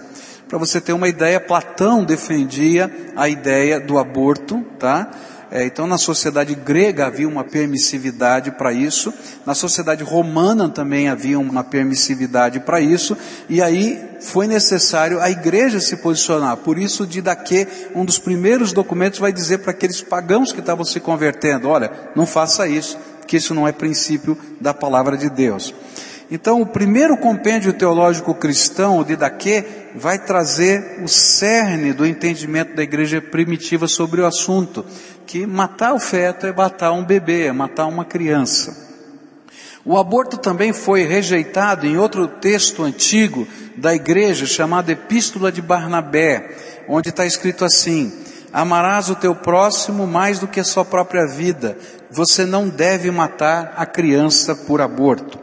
Para 0.48 0.58
você 0.58 0.80
ter 0.80 0.92
uma 0.92 1.08
ideia, 1.08 1.40
Platão 1.40 2.04
defendia 2.04 2.90
a 3.16 3.28
ideia 3.28 3.80
do 3.80 3.98
aborto, 3.98 4.60
tá? 4.78 5.10
É, 5.54 5.64
então, 5.64 5.86
na 5.86 5.98
sociedade 5.98 6.52
grega 6.52 7.06
havia 7.06 7.28
uma 7.28 7.44
permissividade 7.44 8.50
para 8.50 8.72
isso, 8.72 9.14
na 9.46 9.54
sociedade 9.54 10.02
romana 10.02 10.68
também 10.68 11.08
havia 11.08 11.38
uma 11.38 11.62
permissividade 11.62 12.58
para 12.58 12.80
isso, 12.80 13.16
e 13.48 13.62
aí 13.62 14.02
foi 14.20 14.48
necessário 14.48 15.20
a 15.20 15.30
igreja 15.30 15.78
se 15.78 15.98
posicionar. 15.98 16.56
Por 16.56 16.76
isso, 16.76 17.06
Didaquê, 17.06 17.68
um 17.94 18.04
dos 18.04 18.18
primeiros 18.18 18.72
documentos, 18.72 19.20
vai 19.20 19.32
dizer 19.32 19.58
para 19.58 19.70
aqueles 19.70 20.02
pagãos 20.02 20.50
que 20.50 20.58
estavam 20.58 20.84
se 20.84 20.98
convertendo: 20.98 21.68
olha, 21.68 21.88
não 22.16 22.26
faça 22.26 22.66
isso, 22.66 22.98
que 23.24 23.36
isso 23.36 23.54
não 23.54 23.68
é 23.68 23.70
princípio 23.70 24.36
da 24.60 24.74
palavra 24.74 25.16
de 25.16 25.30
Deus. 25.30 25.72
Então, 26.30 26.60
o 26.60 26.66
primeiro 26.66 27.16
compêndio 27.16 27.72
teológico 27.72 28.34
cristão, 28.34 28.98
o 28.98 29.04
Didaquê, 29.04 29.64
vai 29.94 30.18
trazer 30.18 31.00
o 31.04 31.06
cerne 31.06 31.92
do 31.92 32.04
entendimento 32.04 32.74
da 32.74 32.82
igreja 32.82 33.20
primitiva 33.20 33.86
sobre 33.86 34.20
o 34.20 34.26
assunto 34.26 34.84
que 35.26 35.46
matar 35.46 35.94
o 35.94 35.98
feto 35.98 36.46
é 36.46 36.52
matar 36.52 36.92
um 36.92 37.04
bebê, 37.04 37.46
é 37.46 37.52
matar 37.52 37.86
uma 37.86 38.04
criança. 38.04 38.84
O 39.84 39.98
aborto 39.98 40.38
também 40.38 40.72
foi 40.72 41.04
rejeitado 41.04 41.86
em 41.86 41.98
outro 41.98 42.26
texto 42.26 42.82
antigo 42.82 43.46
da 43.76 43.94
igreja 43.94 44.46
chamado 44.46 44.90
Epístola 44.90 45.52
de 45.52 45.60
Barnabé, 45.60 46.56
onde 46.88 47.10
está 47.10 47.26
escrito 47.26 47.64
assim: 47.64 48.12
Amarás 48.52 49.10
o 49.10 49.14
teu 49.14 49.34
próximo 49.34 50.06
mais 50.06 50.38
do 50.38 50.48
que 50.48 50.60
a 50.60 50.64
sua 50.64 50.84
própria 50.84 51.26
vida. 51.26 51.76
Você 52.10 52.46
não 52.46 52.68
deve 52.68 53.10
matar 53.10 53.74
a 53.76 53.84
criança 53.84 54.54
por 54.54 54.80
aborto. 54.80 55.38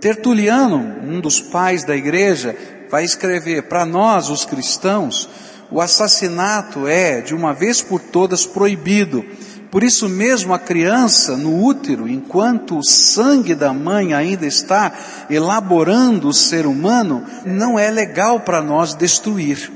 Tertuliano, 0.00 0.76
um 1.02 1.20
dos 1.20 1.40
pais 1.40 1.84
da 1.84 1.96
igreja, 1.96 2.54
vai 2.90 3.04
escrever: 3.04 3.68
para 3.68 3.86
nós, 3.86 4.28
os 4.28 4.44
cristãos, 4.44 5.28
o 5.70 5.80
assassinato 5.80 6.86
é, 6.86 7.20
de 7.20 7.34
uma 7.34 7.52
vez 7.52 7.82
por 7.82 8.00
todas, 8.00 8.46
proibido. 8.46 9.24
Por 9.70 9.82
isso 9.82 10.08
mesmo 10.08 10.54
a 10.54 10.58
criança 10.58 11.36
no 11.36 11.62
útero, 11.62 12.08
enquanto 12.08 12.78
o 12.78 12.84
sangue 12.84 13.54
da 13.54 13.72
mãe 13.72 14.14
ainda 14.14 14.46
está 14.46 14.92
elaborando 15.28 16.28
o 16.28 16.32
ser 16.32 16.66
humano, 16.66 17.22
não 17.44 17.78
é 17.78 17.90
legal 17.90 18.40
para 18.40 18.62
nós 18.62 18.94
destruir. 18.94 19.70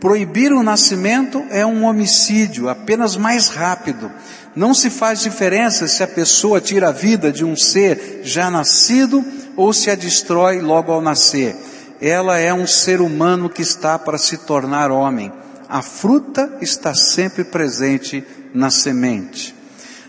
Proibir 0.00 0.52
o 0.52 0.62
nascimento 0.62 1.44
é 1.50 1.64
um 1.64 1.84
homicídio, 1.84 2.68
apenas 2.68 3.16
mais 3.16 3.48
rápido. 3.48 4.10
Não 4.56 4.72
se 4.72 4.88
faz 4.88 5.20
diferença 5.20 5.88
se 5.88 6.02
a 6.02 6.08
pessoa 6.08 6.60
tira 6.60 6.88
a 6.88 6.92
vida 6.92 7.30
de 7.30 7.44
um 7.44 7.56
ser 7.56 8.20
já 8.22 8.50
nascido 8.50 9.22
ou 9.56 9.72
se 9.72 9.90
a 9.90 9.94
destrói 9.94 10.60
logo 10.60 10.90
ao 10.90 11.02
nascer 11.02 11.54
ela 12.00 12.38
é 12.38 12.52
um 12.52 12.66
ser 12.66 13.00
humano 13.00 13.48
que 13.48 13.62
está 13.62 13.98
para 13.98 14.18
se 14.18 14.38
tornar 14.38 14.90
homem. 14.90 15.32
A 15.68 15.82
fruta 15.82 16.58
está 16.60 16.94
sempre 16.94 17.44
presente 17.44 18.24
na 18.52 18.70
semente. 18.70 19.54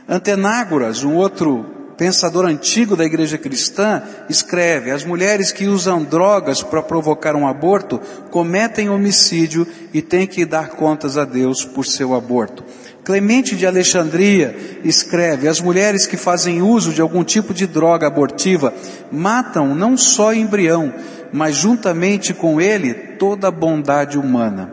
Antenágoras, 0.08 1.04
um 1.04 1.16
outro 1.16 1.66
pensador 1.98 2.46
antigo 2.46 2.96
da 2.96 3.06
igreja 3.06 3.38
cristã, 3.38 4.04
escreve: 4.30 4.92
as 4.92 5.04
mulheres 5.04 5.52
que 5.52 5.68
usam 5.68 6.04
drogas 6.04 6.62
para 6.62 6.84
provocar 6.84 7.36
um 7.36 7.48
aborto 7.48 8.00
cometem 8.30 8.90
homicídio 8.90 9.68
e 9.94 10.02
têm 10.02 10.28
que 10.28 10.46
dar 10.46 10.70
contas 10.70 11.18
a 11.18 11.26
Deus 11.26 11.66
por 11.66 11.86
seu 11.86 12.14
aborto. 12.14 12.64
Clemente 13.04 13.56
de 13.56 13.66
Alexandria 13.66 14.56
escreve: 14.84 15.48
as 15.48 15.62
mulheres 15.62 16.06
que 16.06 16.18
fazem 16.18 16.62
uso 16.62 16.92
de 16.92 17.02
algum 17.02 17.24
tipo 17.24 17.54
de 17.54 17.66
droga 17.66 18.08
abortiva 18.08 18.74
matam 19.12 19.74
não 19.74 19.96
só 19.96 20.34
embrião, 20.34 20.94
mas 21.32 21.56
juntamente 21.56 22.34
com 22.34 22.60
ele 22.60 22.94
toda 22.94 23.48
a 23.48 23.52
bondade 23.52 24.18
humana. 24.18 24.72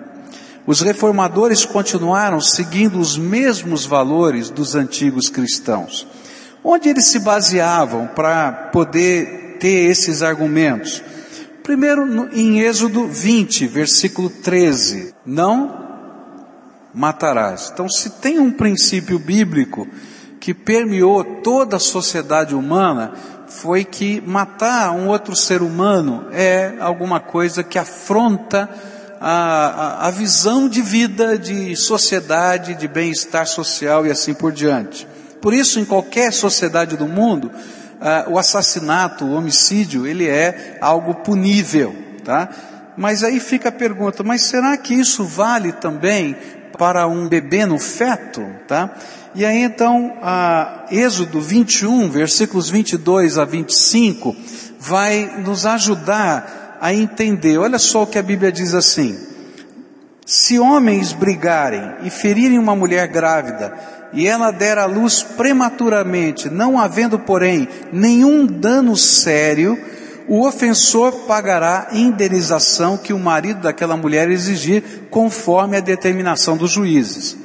Os 0.66 0.80
reformadores 0.80 1.64
continuaram 1.64 2.40
seguindo 2.40 3.00
os 3.00 3.18
mesmos 3.18 3.84
valores 3.84 4.48
dos 4.48 4.74
antigos 4.74 5.28
cristãos. 5.28 6.06
Onde 6.62 6.88
eles 6.88 7.06
se 7.06 7.18
baseavam 7.18 8.06
para 8.08 8.52
poder 8.72 9.56
ter 9.58 9.90
esses 9.90 10.22
argumentos? 10.22 11.02
Primeiro, 11.62 12.28
em 12.32 12.60
Êxodo 12.60 13.06
20, 13.08 13.66
versículo 13.66 14.30
13: 14.30 15.14
Não 15.26 15.82
matarás. 16.94 17.70
Então, 17.72 17.88
se 17.88 18.10
tem 18.10 18.38
um 18.38 18.50
princípio 18.50 19.18
bíblico 19.18 19.88
que 20.38 20.52
permeou 20.52 21.24
toda 21.24 21.76
a 21.76 21.80
sociedade 21.80 22.54
humana, 22.54 23.12
foi 23.60 23.84
que 23.84 24.20
matar 24.20 24.92
um 24.92 25.08
outro 25.08 25.36
ser 25.36 25.62
humano 25.62 26.26
é 26.32 26.74
alguma 26.80 27.20
coisa 27.20 27.62
que 27.62 27.78
afronta 27.78 28.68
a, 29.20 29.30
a, 29.30 30.06
a 30.08 30.10
visão 30.10 30.68
de 30.68 30.82
vida, 30.82 31.38
de 31.38 31.76
sociedade, 31.76 32.74
de 32.74 32.88
bem-estar 32.88 33.46
social 33.46 34.06
e 34.06 34.10
assim 34.10 34.34
por 34.34 34.52
diante. 34.52 35.06
Por 35.40 35.52
isso, 35.52 35.78
em 35.78 35.84
qualquer 35.84 36.32
sociedade 36.32 36.96
do 36.96 37.06
mundo, 37.06 37.50
uh, 38.00 38.32
o 38.32 38.38
assassinato, 38.38 39.24
o 39.24 39.34
homicídio, 39.34 40.06
ele 40.06 40.26
é 40.26 40.78
algo 40.80 41.14
punível, 41.16 41.94
tá? 42.24 42.48
Mas 42.96 43.22
aí 43.22 43.38
fica 43.38 43.68
a 43.68 43.72
pergunta, 43.72 44.22
mas 44.22 44.42
será 44.42 44.76
que 44.76 44.94
isso 44.94 45.24
vale 45.24 45.72
também 45.72 46.36
para 46.82 47.06
um 47.06 47.28
bebê 47.28 47.64
no 47.64 47.78
feto, 47.78 48.44
tá? 48.66 48.90
E 49.36 49.44
aí 49.44 49.62
então, 49.62 50.14
a 50.20 50.86
Êxodo 50.90 51.40
21, 51.40 52.10
versículos 52.10 52.68
22 52.68 53.38
a 53.38 53.44
25, 53.44 54.34
vai 54.80 55.32
nos 55.38 55.64
ajudar 55.64 56.78
a 56.80 56.92
entender. 56.92 57.56
Olha 57.56 57.78
só 57.78 58.02
o 58.02 58.06
que 58.08 58.18
a 58.18 58.22
Bíblia 58.22 58.50
diz 58.50 58.74
assim: 58.74 59.16
Se 60.26 60.58
homens 60.58 61.12
brigarem 61.12 61.88
e 62.02 62.10
ferirem 62.10 62.58
uma 62.58 62.74
mulher 62.74 63.06
grávida, 63.06 63.72
e 64.12 64.26
ela 64.26 64.50
der 64.50 64.76
à 64.76 64.84
luz 64.84 65.22
prematuramente, 65.22 66.50
não 66.50 66.80
havendo, 66.80 67.16
porém, 67.16 67.68
nenhum 67.92 68.44
dano 68.44 68.96
sério, 68.96 69.78
o 70.28 70.46
ofensor 70.46 71.12
pagará 71.26 71.88
indenização 71.92 72.96
que 72.96 73.12
o 73.12 73.18
marido 73.18 73.62
daquela 73.62 73.96
mulher 73.96 74.30
exigir, 74.30 74.82
conforme 75.10 75.76
a 75.76 75.80
determinação 75.80 76.56
dos 76.56 76.70
juízes. 76.70 77.36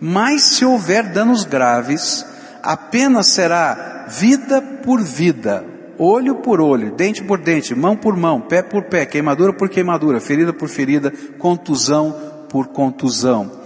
Mas 0.00 0.42
se 0.42 0.64
houver 0.64 1.04
danos 1.04 1.44
graves, 1.44 2.24
a 2.62 2.76
pena 2.76 3.22
será 3.22 4.06
vida 4.08 4.60
por 4.60 5.02
vida, 5.02 5.64
olho 5.98 6.36
por 6.36 6.60
olho, 6.60 6.94
dente 6.94 7.22
por 7.22 7.38
dente, 7.38 7.74
mão 7.74 7.96
por 7.96 8.16
mão, 8.16 8.40
pé 8.40 8.62
por 8.62 8.84
pé, 8.84 9.04
queimadura 9.04 9.52
por 9.52 9.68
queimadura, 9.68 10.20
ferida 10.20 10.52
por 10.52 10.68
ferida, 10.68 11.12
contusão 11.38 12.14
por 12.48 12.68
contusão. 12.68 13.58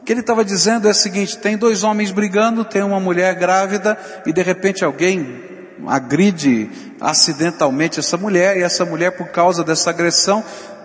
O 0.00 0.04
que 0.04 0.12
ele 0.12 0.20
estava 0.20 0.44
dizendo 0.44 0.86
é 0.86 0.90
o 0.90 0.94
seguinte: 0.94 1.38
tem 1.38 1.56
dois 1.56 1.82
homens 1.82 2.10
brigando, 2.10 2.64
tem 2.64 2.82
uma 2.82 3.00
mulher 3.00 3.34
grávida 3.34 3.98
e 4.26 4.32
de 4.32 4.42
repente 4.42 4.84
alguém 4.84 5.47
agride 5.86 6.70
acidentalmente 7.00 8.00
essa 8.00 8.16
mulher 8.16 8.56
e 8.56 8.62
essa 8.62 8.84
mulher, 8.84 9.12
por 9.12 9.28
causa 9.28 9.62
dessa 9.62 9.90
agressão, 9.90 10.44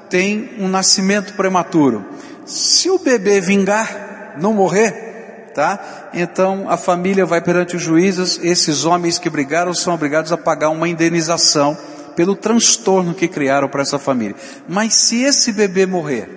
tem 0.10 0.52
um 0.60 0.68
nascimento 0.68 1.34
prematuro. 1.34 2.06
Se 2.46 2.90
o 2.90 3.00
bebê 3.00 3.42
vingar, 3.42 4.36
não 4.38 4.54
morrer, 4.54 5.52
tá? 5.54 6.10
Então 6.14 6.70
a 6.70 6.78
família 6.78 7.26
vai 7.26 7.42
perante 7.42 7.76
os 7.76 7.82
juízes, 7.82 8.40
esses 8.44 8.86
homens 8.86 9.18
que 9.18 9.30
brigaram 9.30 9.74
são 9.74 9.94
obrigados 9.94 10.32
a 10.32 10.38
pagar 10.38 10.70
uma 10.70 10.88
indenização 10.88 11.78
pelo 12.16 12.36
transtorno 12.36 13.14
que 13.14 13.28
criaram 13.28 13.68
para 13.68 13.82
essa 13.82 13.98
família. 13.98 14.36
Mas 14.68 14.94
se 14.94 15.24
esse 15.24 15.52
bebê 15.52 15.86
morrer, 15.86 16.30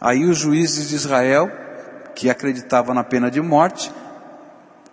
aí 0.00 0.24
os 0.24 0.38
juízes 0.38 0.88
de 0.88 0.96
Israel, 0.96 1.50
que 2.14 2.28
acreditavam 2.28 2.94
na 2.94 3.04
pena 3.04 3.30
de 3.30 3.40
morte, 3.40 3.92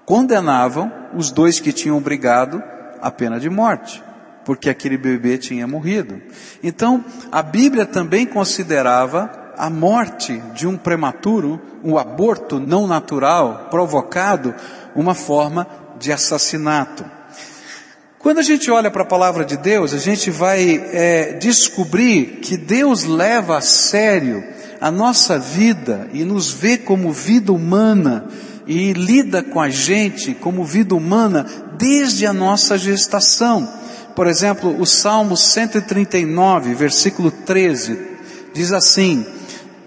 condenavam 0.05 0.91
os 1.15 1.31
dois 1.31 1.59
que 1.59 1.71
tinham 1.71 1.99
brigado 1.99 2.61
à 3.01 3.09
pena 3.09 3.39
de 3.39 3.49
morte, 3.49 4.03
porque 4.43 4.69
aquele 4.69 4.97
bebê 4.97 5.37
tinha 5.37 5.67
morrido. 5.67 6.21
Então, 6.63 7.03
a 7.31 7.41
Bíblia 7.41 7.85
também 7.85 8.25
considerava 8.25 9.53
a 9.57 9.69
morte 9.69 10.41
de 10.53 10.67
um 10.67 10.77
prematuro, 10.77 11.61
um 11.83 11.97
aborto 11.97 12.59
não 12.59 12.87
natural, 12.87 13.67
provocado, 13.69 14.53
uma 14.95 15.15
forma 15.15 15.67
de 15.99 16.11
assassinato. 16.11 17.05
Quando 18.19 18.39
a 18.39 18.43
gente 18.43 18.71
olha 18.71 18.89
para 18.89 19.03
a 19.03 19.07
palavra 19.07 19.45
de 19.45 19.55
Deus, 19.55 19.93
a 19.93 19.99
gente 19.99 20.31
vai 20.31 20.83
é, 20.91 21.33
descobrir 21.33 22.39
que 22.41 22.57
Deus 22.57 23.03
leva 23.03 23.57
a 23.57 23.61
sério 23.61 24.43
a 24.81 24.89
nossa 24.89 25.37
vida 25.37 26.09
e 26.11 26.23
nos 26.23 26.51
vê 26.51 26.77
como 26.77 27.11
vida 27.11 27.53
humana 27.53 28.27
e 28.67 28.93
lida 28.93 29.43
com 29.43 29.59
a 29.59 29.69
gente 29.69 30.33
como 30.33 30.63
vida 30.63 30.95
humana 30.95 31.45
desde 31.77 32.25
a 32.25 32.33
nossa 32.33 32.77
gestação. 32.77 33.67
Por 34.15 34.27
exemplo, 34.27 34.79
o 34.79 34.85
Salmo 34.85 35.35
139, 35.35 36.73
versículo 36.73 37.29
13, 37.29 37.99
diz 38.53 38.71
assim: 38.71 39.25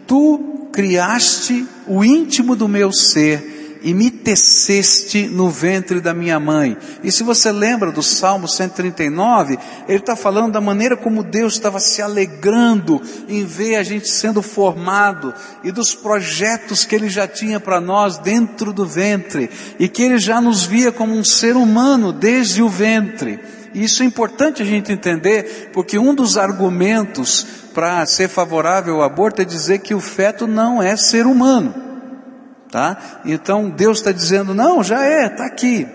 Tu 0.07 0.69
criaste 0.73 1.67
o 1.87 2.05
íntimo 2.05 2.55
do 2.55 2.69
meu 2.69 2.93
ser 2.93 3.58
e 3.83 3.95
me 3.95 4.11
teceste 4.11 5.27
no 5.27 5.49
ventre 5.49 6.01
da 6.01 6.13
minha 6.13 6.39
mãe. 6.39 6.77
E 7.03 7.11
se 7.13 7.23
você 7.23 7.53
lembra 7.53 7.93
do 7.93 8.03
Salmo 8.03 8.49
139, 8.49 9.59
ele 9.89 9.99
está 9.99 10.17
falando 10.17 10.53
da 10.53 10.61
maneira 10.61 10.97
como 10.97 11.23
Deus 11.23 11.55
estava 11.55 11.81
se 11.81 12.03
alegrando 12.03 13.01
em 13.29 13.45
ver 13.45 13.77
a 13.77 13.83
gente 13.83 14.09
sendo 14.09 14.43
formado 14.43 15.33
e 15.63 15.71
dos 15.71 15.95
projetos 15.95 16.85
que 16.85 16.95
ele 16.95 17.09
já 17.09 17.27
tinha 17.27 17.61
para 17.61 17.81
nós 17.81 18.19
dentro 18.19 18.73
do 18.73 18.87
ventre 18.87 19.51
e 19.79 19.89
que 19.89 20.03
ele 20.03 20.19
já 20.19 20.41
nos 20.41 20.65
via 20.65 20.93
como 20.93 21.15
um 21.15 21.25
ser 21.25 21.57
humano 21.57 22.13
desde 22.13 22.63
o 22.63 22.69
ventre. 22.69 23.41
E 23.75 23.85
isso 23.85 24.03
é 24.03 24.07
importante 24.07 24.63
a 24.63 24.67
gente 24.67 24.91
entender, 24.91 25.71
porque 25.73 25.99
um 25.99 26.15
dos 26.15 26.37
argumentos 26.37 27.47
para 27.75 28.05
ser 28.07 28.29
favorável 28.29 28.97
ao 28.97 29.03
aborto 29.03 29.43
é 29.43 29.45
dizer 29.45 29.79
que 29.79 29.95
o 29.95 30.01
feto 30.01 30.47
não 30.47 30.83
é 30.83 30.97
ser 30.97 31.27
humano. 31.27 31.88
Tá? 32.71 33.21
Então 33.25 33.71
Deus 33.71 33.99
está 33.99 34.13
dizendo, 34.13 34.55
não, 34.55 34.83
já 34.83 35.05
é, 35.05 35.27
está 35.27 35.47
aqui. 35.47 35.87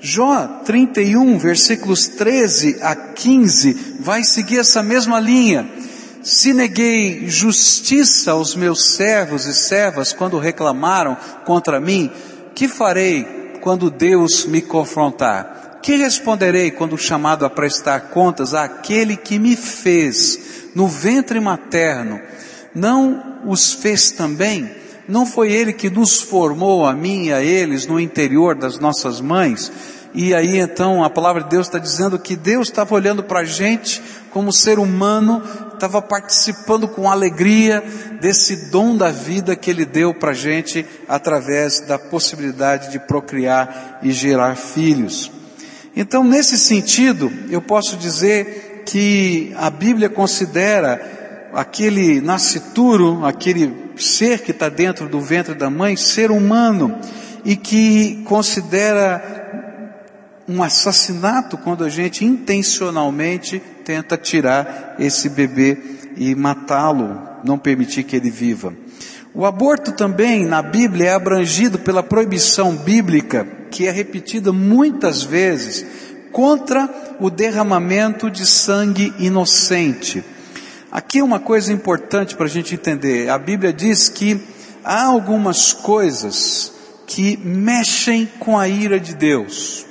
Jó 0.00 0.62
31, 0.64 1.38
versículos 1.38 2.06
13 2.06 2.78
a 2.82 2.94
15, 2.94 3.96
vai 4.00 4.22
seguir 4.22 4.58
essa 4.58 4.82
mesma 4.82 5.18
linha. 5.18 5.68
Se 6.22 6.52
neguei 6.52 7.28
justiça 7.28 8.32
aos 8.32 8.54
meus 8.54 8.94
servos 8.94 9.46
e 9.46 9.54
servas 9.54 10.12
quando 10.12 10.38
reclamaram 10.38 11.16
contra 11.44 11.80
mim, 11.80 12.10
que 12.54 12.68
farei 12.68 13.24
quando 13.60 13.90
Deus 13.90 14.44
me 14.44 14.60
confrontar? 14.60 15.78
Que 15.82 15.96
responderei 15.96 16.70
quando 16.70 16.98
chamado 16.98 17.46
a 17.46 17.50
prestar 17.50 18.10
contas 18.10 18.52
àquele 18.52 19.16
que 19.16 19.38
me 19.38 19.56
fez 19.56 20.38
no 20.74 20.86
ventre 20.86 21.40
materno? 21.40 22.20
Não 22.74 23.40
os 23.46 23.72
fez 23.72 24.10
também? 24.10 24.70
Não 25.08 25.24
foi 25.24 25.50
Ele 25.50 25.72
que 25.72 25.88
nos 25.88 26.20
formou, 26.20 26.84
a 26.86 26.92
mim 26.92 27.26
e 27.26 27.32
a 27.32 27.42
eles, 27.42 27.86
no 27.86 27.98
interior 27.98 28.54
das 28.54 28.78
nossas 28.78 29.20
mães? 29.20 29.72
E 30.14 30.34
aí 30.34 30.58
então 30.58 31.04
a 31.04 31.10
palavra 31.10 31.42
de 31.42 31.50
Deus 31.50 31.66
está 31.66 31.78
dizendo 31.78 32.18
que 32.18 32.36
Deus 32.36 32.68
estava 32.68 32.94
olhando 32.94 33.22
para 33.22 33.40
a 33.40 33.44
gente 33.44 34.02
como 34.30 34.52
ser 34.52 34.78
humano, 34.78 35.42
estava 35.72 36.02
participando 36.02 36.88
com 36.88 37.10
alegria 37.10 37.82
desse 38.20 38.70
dom 38.70 38.96
da 38.96 39.10
vida 39.10 39.56
que 39.56 39.70
Ele 39.70 39.84
deu 39.84 40.12
para 40.12 40.32
a 40.32 40.34
gente 40.34 40.84
através 41.08 41.80
da 41.80 41.98
possibilidade 41.98 42.90
de 42.90 42.98
procriar 42.98 44.00
e 44.02 44.12
gerar 44.12 44.56
filhos. 44.56 45.30
Então, 45.96 46.22
nesse 46.22 46.58
sentido, 46.58 47.32
eu 47.50 47.60
posso 47.60 47.96
dizer 47.96 48.82
que 48.86 49.52
a 49.56 49.70
Bíblia 49.70 50.08
considera 50.08 51.48
aquele 51.52 52.20
nascituro, 52.20 53.24
aquele 53.24 53.87
ser 54.04 54.40
que 54.40 54.50
está 54.50 54.68
dentro 54.68 55.08
do 55.08 55.20
ventre 55.20 55.54
da 55.54 55.70
mãe, 55.70 55.96
ser 55.96 56.30
humano, 56.30 56.98
e 57.44 57.56
que 57.56 58.22
considera 58.24 59.38
um 60.48 60.62
assassinato 60.62 61.58
quando 61.58 61.84
a 61.84 61.88
gente 61.88 62.24
intencionalmente 62.24 63.62
tenta 63.84 64.16
tirar 64.16 64.96
esse 64.98 65.28
bebê 65.28 65.76
e 66.16 66.34
matá-lo, 66.34 67.20
não 67.44 67.58
permitir 67.58 68.02
que 68.02 68.16
ele 68.16 68.30
viva. 68.30 68.72
O 69.34 69.44
aborto 69.44 69.92
também 69.92 70.46
na 70.46 70.62
Bíblia 70.62 71.10
é 71.10 71.14
abrangido 71.14 71.78
pela 71.78 72.02
proibição 72.02 72.74
bíblica, 72.74 73.46
que 73.70 73.86
é 73.86 73.90
repetida 73.90 74.52
muitas 74.52 75.22
vezes, 75.22 75.86
contra 76.32 76.88
o 77.20 77.30
derramamento 77.30 78.30
de 78.30 78.46
sangue 78.46 79.12
inocente. 79.18 80.24
Aqui 80.90 81.18
é 81.18 81.24
uma 81.24 81.38
coisa 81.38 81.70
importante 81.70 82.34
para 82.34 82.46
a 82.46 82.48
gente 82.48 82.74
entender. 82.74 83.28
A 83.28 83.36
Bíblia 83.36 83.74
diz 83.74 84.08
que 84.08 84.40
há 84.82 85.04
algumas 85.04 85.70
coisas 85.72 86.72
que 87.06 87.36
mexem 87.36 88.26
com 88.38 88.58
a 88.58 88.66
ira 88.66 88.98
de 88.98 89.14
Deus. 89.14 89.84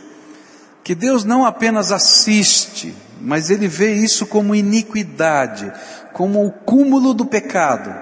Que 0.83 0.95
Deus 0.95 1.23
não 1.23 1.45
apenas 1.45 1.91
assiste, 1.91 2.95
mas 3.21 3.51
Ele 3.51 3.67
vê 3.67 3.93
isso 3.93 4.25
como 4.25 4.55
iniquidade, 4.55 5.71
como 6.13 6.43
o 6.43 6.51
cúmulo 6.51 7.13
do 7.13 7.27
pecado, 7.27 7.93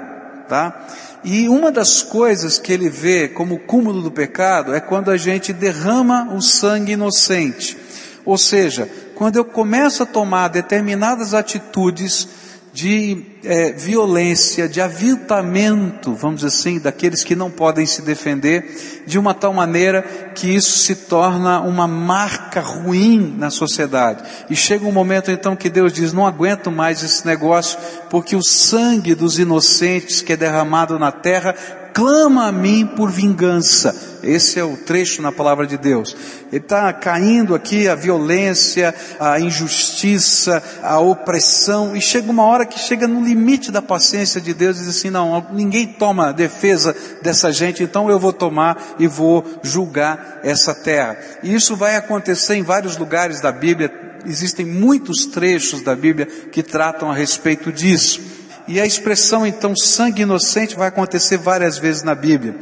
tá? 0.47 0.87
E 1.21 1.49
uma 1.49 1.73
das 1.73 2.01
coisas 2.01 2.59
que 2.59 2.71
Ele 2.71 2.87
vê 2.87 3.27
como 3.27 3.55
o 3.55 3.59
cúmulo 3.59 4.01
do 4.01 4.11
pecado 4.11 4.73
é 4.73 4.79
quando 4.79 5.11
a 5.11 5.17
gente 5.17 5.51
derrama 5.51 6.33
o 6.33 6.41
sangue 6.41 6.93
inocente. 6.93 7.77
Ou 8.23 8.37
seja, 8.37 8.89
quando 9.15 9.35
eu 9.35 9.43
começo 9.43 10.03
a 10.03 10.05
tomar 10.05 10.47
determinadas 10.47 11.33
atitudes 11.33 12.27
de 12.75 13.23
é, 13.45 13.71
violência, 13.71 14.67
de 14.67 14.81
aviltamento, 14.81 16.13
vamos 16.13 16.41
dizer 16.41 16.47
assim, 16.47 16.77
daqueles 16.77 17.23
que 17.23 17.33
não 17.33 17.49
podem 17.49 17.85
se 17.85 18.01
defender, 18.01 19.03
de 19.07 19.17
uma 19.17 19.33
tal 19.33 19.53
maneira 19.53 20.01
que 20.35 20.53
isso 20.53 20.79
se 20.79 20.93
torna 20.93 21.61
uma 21.61 21.87
marca 21.87 22.59
ruim 22.59 23.33
na 23.37 23.49
sociedade. 23.49 24.25
E 24.49 24.57
chega 24.57 24.85
um 24.85 24.91
momento 24.91 25.31
então 25.31 25.55
que 25.55 25.69
Deus 25.69 25.93
diz: 25.93 26.11
não 26.11 26.27
aguento 26.27 26.69
mais 26.69 27.01
esse 27.01 27.25
negócio, 27.25 27.79
porque 28.09 28.35
o 28.35 28.43
sangue 28.43 29.15
dos 29.15 29.39
inocentes 29.39 30.21
que 30.21 30.33
é 30.33 30.37
derramado 30.37 30.99
na 30.99 31.13
terra 31.13 31.55
clama 31.93 32.47
a 32.47 32.51
mim 32.51 32.85
por 32.85 33.09
vingança. 33.09 34.14
Esse 34.25 34.59
é 34.59 34.63
o 34.63 34.75
trecho 34.75 35.21
na 35.21 35.31
palavra 35.31 35.67
de 35.67 35.77
Deus. 35.77 36.15
Ele 36.51 36.61
está 36.61 36.91
caindo 36.91 37.53
aqui 37.53 37.87
a 37.87 37.95
violência, 37.95 38.93
a 39.19 39.39
injustiça, 39.39 40.61
a 40.81 40.99
opressão, 40.99 41.95
e 41.95 42.01
chega 42.01 42.31
uma 42.31 42.43
hora 42.43 42.65
que 42.65 42.79
chega 42.79 43.07
no 43.07 43.23
limite 43.23 43.71
da 43.71 43.81
paciência 43.81 44.41
de 44.41 44.53
Deus 44.53 44.77
e 44.77 44.79
diz 44.81 44.89
assim, 44.89 45.09
não, 45.09 45.45
ninguém 45.53 45.87
toma 45.87 46.33
defesa 46.33 46.95
dessa 47.21 47.51
gente, 47.51 47.83
então 47.83 48.09
eu 48.09 48.19
vou 48.19 48.33
tomar 48.33 48.95
e 48.97 49.07
vou 49.07 49.45
julgar 49.61 50.39
essa 50.43 50.73
terra. 50.73 51.17
E 51.43 51.53
isso 51.53 51.75
vai 51.75 51.95
acontecer 51.95 52.55
em 52.55 52.63
vários 52.63 52.97
lugares 52.97 53.39
da 53.39 53.51
Bíblia, 53.51 53.91
existem 54.25 54.65
muitos 54.65 55.27
trechos 55.27 55.81
da 55.81 55.95
Bíblia 55.95 56.25
que 56.25 56.63
tratam 56.63 57.11
a 57.11 57.15
respeito 57.15 57.71
disso. 57.71 58.21
E 58.67 58.81
a 58.81 58.85
expressão 58.85 59.45
então 59.45 59.75
sangue 59.75 60.23
inocente 60.23 60.75
vai 60.75 60.87
acontecer 60.87 61.37
várias 61.37 61.77
vezes 61.77 62.01
na 62.01 62.15
Bíblia. 62.15 62.55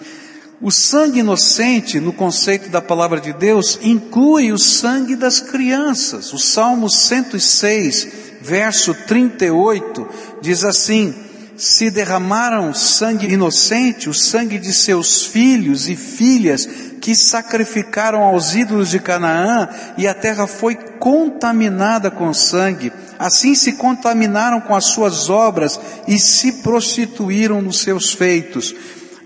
O 0.64 0.72
sangue 0.72 1.20
inocente, 1.20 2.00
no 2.00 2.14
conceito 2.14 2.70
da 2.70 2.82
palavra 2.82 3.20
de 3.20 3.34
Deus, 3.34 3.78
inclui 3.82 4.50
o 4.50 4.58
sangue 4.58 5.14
das 5.14 5.42
crianças. 5.42 6.32
O 6.32 6.40
Salmo 6.40 6.90
106, 6.90 8.08
verso 8.40 8.94
38, 8.94 10.08
diz 10.42 10.64
assim: 10.64 11.14
Se 11.58 11.92
derramaram 11.92 12.74
sangue 12.74 13.28
inocente, 13.28 14.08
o 14.08 14.14
sangue 14.14 14.58
de 14.58 14.72
seus 14.72 15.26
filhos 15.26 15.90
e 15.90 15.98
filhas 15.98 16.66
que 17.02 17.14
sacrificaram 17.14 18.22
aos 18.22 18.56
ídolos 18.56 18.90
de 18.90 19.02
Canaã, 19.02 19.68
e 19.98 20.08
a 20.08 20.14
terra 20.14 20.48
foi 20.48 20.76
contaminada 20.76 22.10
com 22.10 22.34
sangue. 22.34 22.94
Assim 23.20 23.54
se 23.54 23.74
contaminaram 23.74 24.62
com 24.62 24.74
as 24.74 24.86
suas 24.86 25.30
obras 25.30 25.78
e 26.08 26.18
se 26.18 26.64
prostituíram 26.64 27.62
nos 27.62 27.80
seus 27.80 28.14
feitos. 28.14 28.74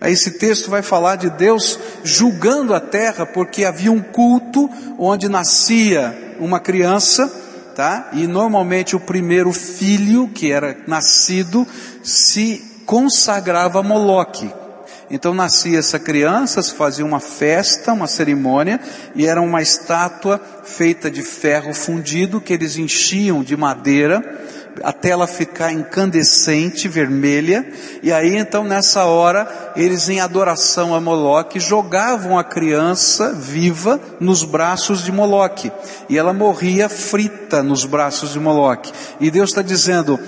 Esse 0.01 0.31
texto 0.31 0.69
vai 0.69 0.81
falar 0.81 1.15
de 1.15 1.29
Deus 1.29 1.79
julgando 2.03 2.73
a 2.73 2.79
terra 2.79 3.25
porque 3.25 3.65
havia 3.65 3.91
um 3.91 4.01
culto 4.01 4.69
onde 4.97 5.27
nascia 5.27 6.35
uma 6.39 6.59
criança, 6.59 7.27
tá? 7.75 8.09
E 8.13 8.27
normalmente 8.27 8.95
o 8.95 8.99
primeiro 8.99 9.51
filho 9.51 10.27
que 10.27 10.51
era 10.51 10.77
nascido 10.85 11.65
se 12.03 12.63
consagrava 12.85 13.79
a 13.79 13.83
Moloque. 13.83 14.53
Então 15.09 15.33
nascia 15.33 15.79
essa 15.79 15.97
criança, 15.97 16.61
se 16.61 16.73
fazia 16.73 17.05
uma 17.05 17.19
festa, 17.19 17.93
uma 17.93 18.07
cerimônia, 18.07 18.79
e 19.15 19.25
era 19.25 19.41
uma 19.41 19.61
estátua 19.61 20.39
feita 20.63 21.09
de 21.09 21.21
ferro 21.23 21.73
fundido 21.73 22.41
que 22.41 22.53
eles 22.53 22.77
enchiam 22.77 23.41
de 23.41 23.55
madeira 23.55 24.21
até 24.83 25.09
ela 25.09 25.27
ficar 25.27 25.71
incandescente, 25.71 26.87
vermelha, 26.87 27.67
e 28.01 28.11
aí 28.11 28.35
então 28.35 28.63
nessa 28.63 29.05
hora, 29.05 29.73
eles 29.75 30.09
em 30.09 30.19
adoração 30.19 30.93
a 30.93 31.01
Moloque, 31.01 31.59
jogavam 31.59 32.37
a 32.37 32.43
criança 32.43 33.33
viva 33.33 33.99
nos 34.19 34.43
braços 34.43 35.03
de 35.03 35.11
Moloque, 35.11 35.71
e 36.09 36.17
ela 36.17 36.33
morria 36.33 36.89
frita 36.89 37.61
nos 37.63 37.85
braços 37.85 38.33
de 38.33 38.39
Moloque. 38.39 38.91
E 39.19 39.31
Deus 39.31 39.49
está 39.49 39.61
dizendo, 39.61 40.19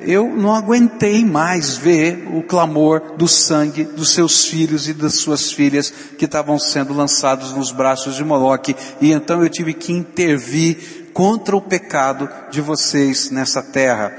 eu 0.00 0.28
não 0.28 0.54
aguentei 0.54 1.24
mais 1.24 1.76
ver 1.76 2.28
o 2.32 2.42
clamor 2.42 3.16
do 3.16 3.26
sangue 3.26 3.82
dos 3.82 4.12
seus 4.12 4.44
filhos 4.44 4.88
e 4.88 4.94
das 4.94 5.16
suas 5.16 5.50
filhas 5.50 5.92
que 6.16 6.24
estavam 6.24 6.58
sendo 6.58 6.94
lançados 6.94 7.52
nos 7.52 7.72
braços 7.72 8.14
de 8.14 8.24
Moloque, 8.24 8.76
e 9.00 9.12
então 9.12 9.42
eu 9.42 9.48
tive 9.48 9.74
que 9.74 9.92
intervir 9.92 10.97
contra 11.18 11.56
o 11.56 11.60
pecado 11.60 12.30
de 12.48 12.60
vocês 12.60 13.28
nessa 13.32 13.60
terra. 13.60 14.16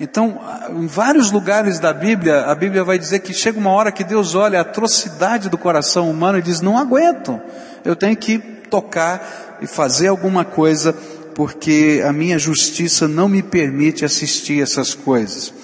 Então, 0.00 0.40
em 0.70 0.88
vários 0.88 1.30
lugares 1.30 1.78
da 1.78 1.92
Bíblia, 1.92 2.40
a 2.46 2.54
Bíblia 2.56 2.82
vai 2.82 2.98
dizer 2.98 3.20
que 3.20 3.32
chega 3.32 3.56
uma 3.56 3.70
hora 3.70 3.92
que 3.92 4.02
Deus 4.02 4.34
olha 4.34 4.58
a 4.58 4.62
atrocidade 4.62 5.48
do 5.48 5.56
coração 5.56 6.10
humano 6.10 6.38
e 6.38 6.42
diz: 6.42 6.60
não 6.60 6.76
aguento, 6.76 7.40
eu 7.84 7.94
tenho 7.94 8.16
que 8.16 8.36
tocar 8.68 9.58
e 9.62 9.66
fazer 9.68 10.08
alguma 10.08 10.44
coisa, 10.44 10.92
porque 11.36 12.02
a 12.04 12.12
minha 12.12 12.36
justiça 12.36 13.06
não 13.06 13.28
me 13.28 13.44
permite 13.44 14.04
assistir 14.04 14.60
essas 14.60 14.92
coisas. 14.92 15.54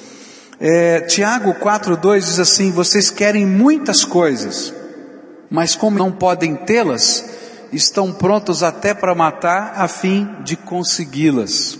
É, 0.61 1.01
Tiago 1.01 1.53
4,2 1.55 2.20
diz 2.20 2.38
assim: 2.38 2.70
vocês 2.70 3.11
querem 3.11 3.44
muitas 3.44 4.05
coisas, 4.05 4.72
mas 5.51 5.75
como 5.75 5.99
não 5.99 6.12
podem 6.12 6.55
tê-las, 6.55 7.25
estão 7.77 8.12
prontos 8.12 8.62
até 8.62 8.93
para 8.95 9.15
matar 9.15 9.75
a 9.77 9.87
fim 9.87 10.29
de 10.43 10.57
consegui-las. 10.57 11.79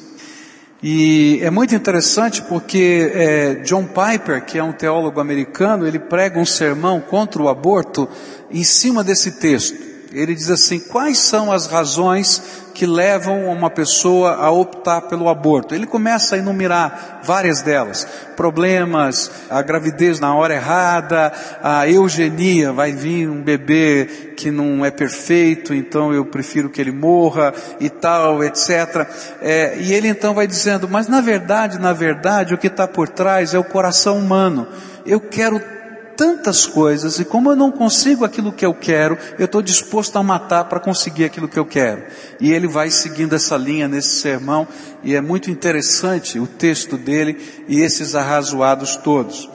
E 0.83 1.41
é 1.43 1.51
muito 1.51 1.75
interessante 1.75 2.43
porque 2.43 3.11
é, 3.15 3.55
John 3.65 3.87
Piper, 3.87 4.45
que 4.45 4.59
é 4.59 4.63
um 4.63 4.73
teólogo 4.73 5.21
americano, 5.21 5.87
ele 5.87 5.99
prega 5.99 6.39
um 6.39 6.45
sermão 6.45 7.01
contra 7.01 7.43
o 7.43 7.49
aborto 7.49 8.09
em 8.51 8.63
cima 8.63 9.03
desse 9.03 9.33
texto. 9.41 9.86
Ele 10.17 10.35
diz 10.35 10.51
assim: 10.51 10.81
quais 10.81 11.19
são 11.19 11.53
as 11.53 11.67
razões 11.67 12.65
que 12.77 12.85
levam 12.85 13.47
uma 13.47 13.71
pessoa 13.71 14.35
a 14.35 14.51
optar 14.51 15.03
pelo 15.03 15.31
aborto. 15.31 15.75
Ele 15.75 15.87
começa 15.87 16.35
a 16.35 16.39
enumerar 16.39 17.21
várias 17.23 17.63
delas. 17.63 18.07
Problemas, 18.37 19.31
a 19.49 19.63
gravidez 19.63 20.21
na 20.21 20.35
hora 20.35 20.55
errada, 20.55 21.33
a 21.63 21.89
eugenia, 21.89 22.73
vai 22.73 22.93
vir 22.93 23.31
um 23.31 23.43
bebê 23.43 24.35
que 24.37 24.51
não 24.51 24.85
é 24.85 24.91
perfeito, 24.91 25.73
então 25.73 26.13
eu 26.13 26.27
prefiro 26.27 26.69
que 26.69 26.79
ele 26.79 26.93
morra 26.93 27.55
e 27.81 27.89
tal, 27.89 28.45
etc. 28.45 29.09
É, 29.41 29.79
e 29.79 29.95
ele 29.95 30.09
então 30.09 30.35
vai 30.35 30.47
dizendo, 30.47 30.87
mas 30.87 31.09
na 31.09 31.23
verdade, 31.23 31.79
na 31.79 31.95
verdade, 31.95 32.53
o 32.53 32.59
que 32.59 32.67
está 32.67 32.87
por 32.87 33.09
trás 33.09 33.55
é 33.55 33.59
o 33.59 33.65
coração 33.65 34.19
humano. 34.19 34.69
Eu 35.07 35.19
quero 35.19 35.76
tantas 36.17 36.67
coisas 36.67 37.19
e 37.21 37.25
como 37.25 37.51
eu 37.51 37.57
não 37.57 37.71
consigo 37.71 38.25
aquilo 38.25 38.53
que 38.53 38.65
eu 38.65 38.75
quero, 38.75 39.19
eu 39.39 39.45
estou 39.45 39.61
disposto 39.61 40.17
a 40.17 40.23
matar 40.23 40.65
para 40.65 40.81
conseguir 40.81 41.25
aquilo 41.25 41.49
que 41.49 41.59
eu 41.59 41.67
quero. 41.67 42.05
E 42.41 42.53
ele 42.53 42.67
vai 42.67 42.91
seguindo 42.91 43.35
essa 43.35 43.57
linha 43.57 43.87
nesse 43.87 44.21
sermão 44.21 44.67
e 45.03 45.15
é 45.15 45.21
muito 45.21 45.51
interessante 45.51 46.39
o 46.39 46.47
texto 46.47 46.97
dele 46.97 47.65
e 47.69 47.81
esses 47.81 48.15
arrazoados 48.15 48.97
todos. 48.97 49.49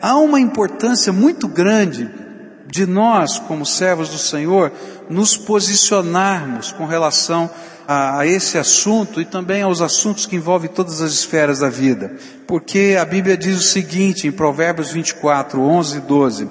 Há 0.00 0.16
uma 0.16 0.40
importância 0.40 1.12
muito 1.12 1.46
grande 1.46 2.08
de 2.66 2.86
nós, 2.86 3.38
como 3.38 3.64
servos 3.64 4.10
do 4.10 4.18
Senhor, 4.18 4.72
nos 5.08 5.36
posicionarmos 5.36 6.70
com 6.70 6.86
relação 6.86 7.48
a, 7.48 7.77
a, 7.90 8.26
esse 8.26 8.58
assunto 8.58 9.18
e 9.18 9.24
também 9.24 9.62
aos 9.62 9.80
assuntos 9.80 10.26
que 10.26 10.36
envolvem 10.36 10.68
todas 10.68 11.00
as 11.00 11.12
esferas 11.12 11.60
da 11.60 11.70
vida. 11.70 12.12
Porque 12.46 12.98
a 13.00 13.04
Bíblia 13.06 13.34
diz 13.34 13.56
o 13.56 13.62
seguinte 13.62 14.28
em 14.28 14.32
Provérbios 14.32 14.90
24, 14.90 15.58
11 15.58 15.96
e 15.96 16.00
12: 16.02 16.48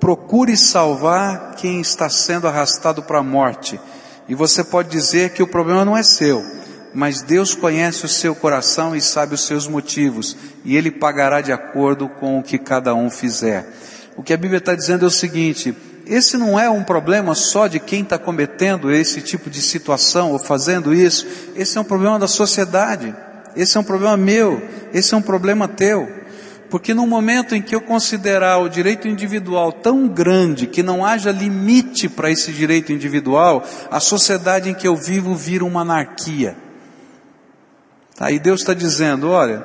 Procure 0.00 0.56
salvar 0.56 1.54
quem 1.56 1.82
está 1.82 2.08
sendo 2.08 2.48
arrastado 2.48 3.02
para 3.02 3.18
a 3.18 3.22
morte. 3.22 3.78
E 4.26 4.34
você 4.34 4.64
pode 4.64 4.88
dizer 4.88 5.34
que 5.34 5.42
o 5.42 5.46
problema 5.46 5.84
não 5.84 5.94
é 5.94 6.02
seu, 6.02 6.42
mas 6.94 7.20
Deus 7.20 7.54
conhece 7.54 8.06
o 8.06 8.08
seu 8.08 8.34
coração 8.34 8.96
e 8.96 9.02
sabe 9.02 9.34
os 9.34 9.44
seus 9.44 9.68
motivos, 9.68 10.34
e 10.64 10.76
Ele 10.76 10.90
pagará 10.90 11.42
de 11.42 11.52
acordo 11.52 12.08
com 12.08 12.38
o 12.38 12.42
que 12.42 12.56
cada 12.56 12.94
um 12.94 13.10
fizer. 13.10 13.68
O 14.16 14.22
que 14.22 14.32
a 14.32 14.36
Bíblia 14.36 14.58
está 14.58 14.74
dizendo 14.74 15.04
é 15.04 15.08
o 15.08 15.10
seguinte, 15.10 15.76
esse 16.10 16.36
não 16.36 16.58
é 16.58 16.68
um 16.68 16.82
problema 16.82 17.36
só 17.36 17.68
de 17.68 17.78
quem 17.78 18.02
está 18.02 18.18
cometendo 18.18 18.90
esse 18.90 19.22
tipo 19.22 19.48
de 19.48 19.62
situação 19.62 20.32
ou 20.32 20.40
fazendo 20.40 20.92
isso. 20.92 21.24
Esse 21.54 21.78
é 21.78 21.80
um 21.80 21.84
problema 21.84 22.18
da 22.18 22.26
sociedade. 22.26 23.14
Esse 23.54 23.76
é 23.76 23.80
um 23.80 23.84
problema 23.84 24.16
meu. 24.16 24.60
Esse 24.92 25.14
é 25.14 25.16
um 25.16 25.22
problema 25.22 25.68
teu. 25.68 26.10
Porque 26.68 26.92
no 26.92 27.06
momento 27.06 27.54
em 27.54 27.62
que 27.62 27.76
eu 27.76 27.80
considerar 27.80 28.58
o 28.58 28.68
direito 28.68 29.06
individual 29.06 29.70
tão 29.70 30.08
grande 30.08 30.66
que 30.66 30.82
não 30.82 31.06
haja 31.06 31.30
limite 31.30 32.08
para 32.08 32.28
esse 32.28 32.50
direito 32.50 32.92
individual, 32.92 33.64
a 33.88 34.00
sociedade 34.00 34.68
em 34.68 34.74
que 34.74 34.88
eu 34.88 34.96
vivo 34.96 35.36
vira 35.36 35.64
uma 35.64 35.82
anarquia. 35.82 36.56
Aí 38.18 38.36
tá? 38.36 38.42
Deus 38.42 38.62
está 38.62 38.74
dizendo: 38.74 39.30
olha, 39.30 39.64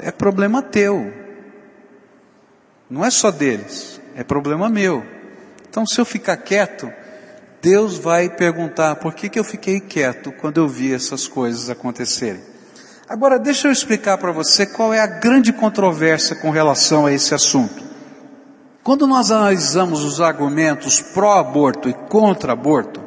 é 0.00 0.10
problema 0.10 0.60
teu. 0.60 1.10
Não 2.90 3.02
é 3.02 3.10
só 3.10 3.30
deles, 3.30 3.98
é 4.14 4.22
problema 4.22 4.68
meu. 4.68 5.16
Então, 5.68 5.86
se 5.86 6.00
eu 6.00 6.04
ficar 6.04 6.36
quieto, 6.38 6.90
Deus 7.60 7.98
vai 7.98 8.28
perguntar 8.28 8.96
por 8.96 9.14
que, 9.14 9.28
que 9.28 9.38
eu 9.38 9.44
fiquei 9.44 9.80
quieto 9.80 10.32
quando 10.32 10.58
eu 10.58 10.68
vi 10.68 10.92
essas 10.92 11.26
coisas 11.26 11.68
acontecerem. 11.68 12.40
Agora, 13.08 13.38
deixa 13.38 13.68
eu 13.68 13.72
explicar 13.72 14.18
para 14.18 14.32
você 14.32 14.66
qual 14.66 14.92
é 14.92 15.00
a 15.00 15.06
grande 15.06 15.52
controvérsia 15.52 16.36
com 16.36 16.50
relação 16.50 17.06
a 17.06 17.12
esse 17.12 17.34
assunto. 17.34 17.82
Quando 18.82 19.06
nós 19.06 19.30
analisamos 19.30 20.04
os 20.04 20.20
argumentos 20.20 21.00
pró-aborto 21.00 21.88
e 21.88 21.92
contra-aborto, 21.92 23.02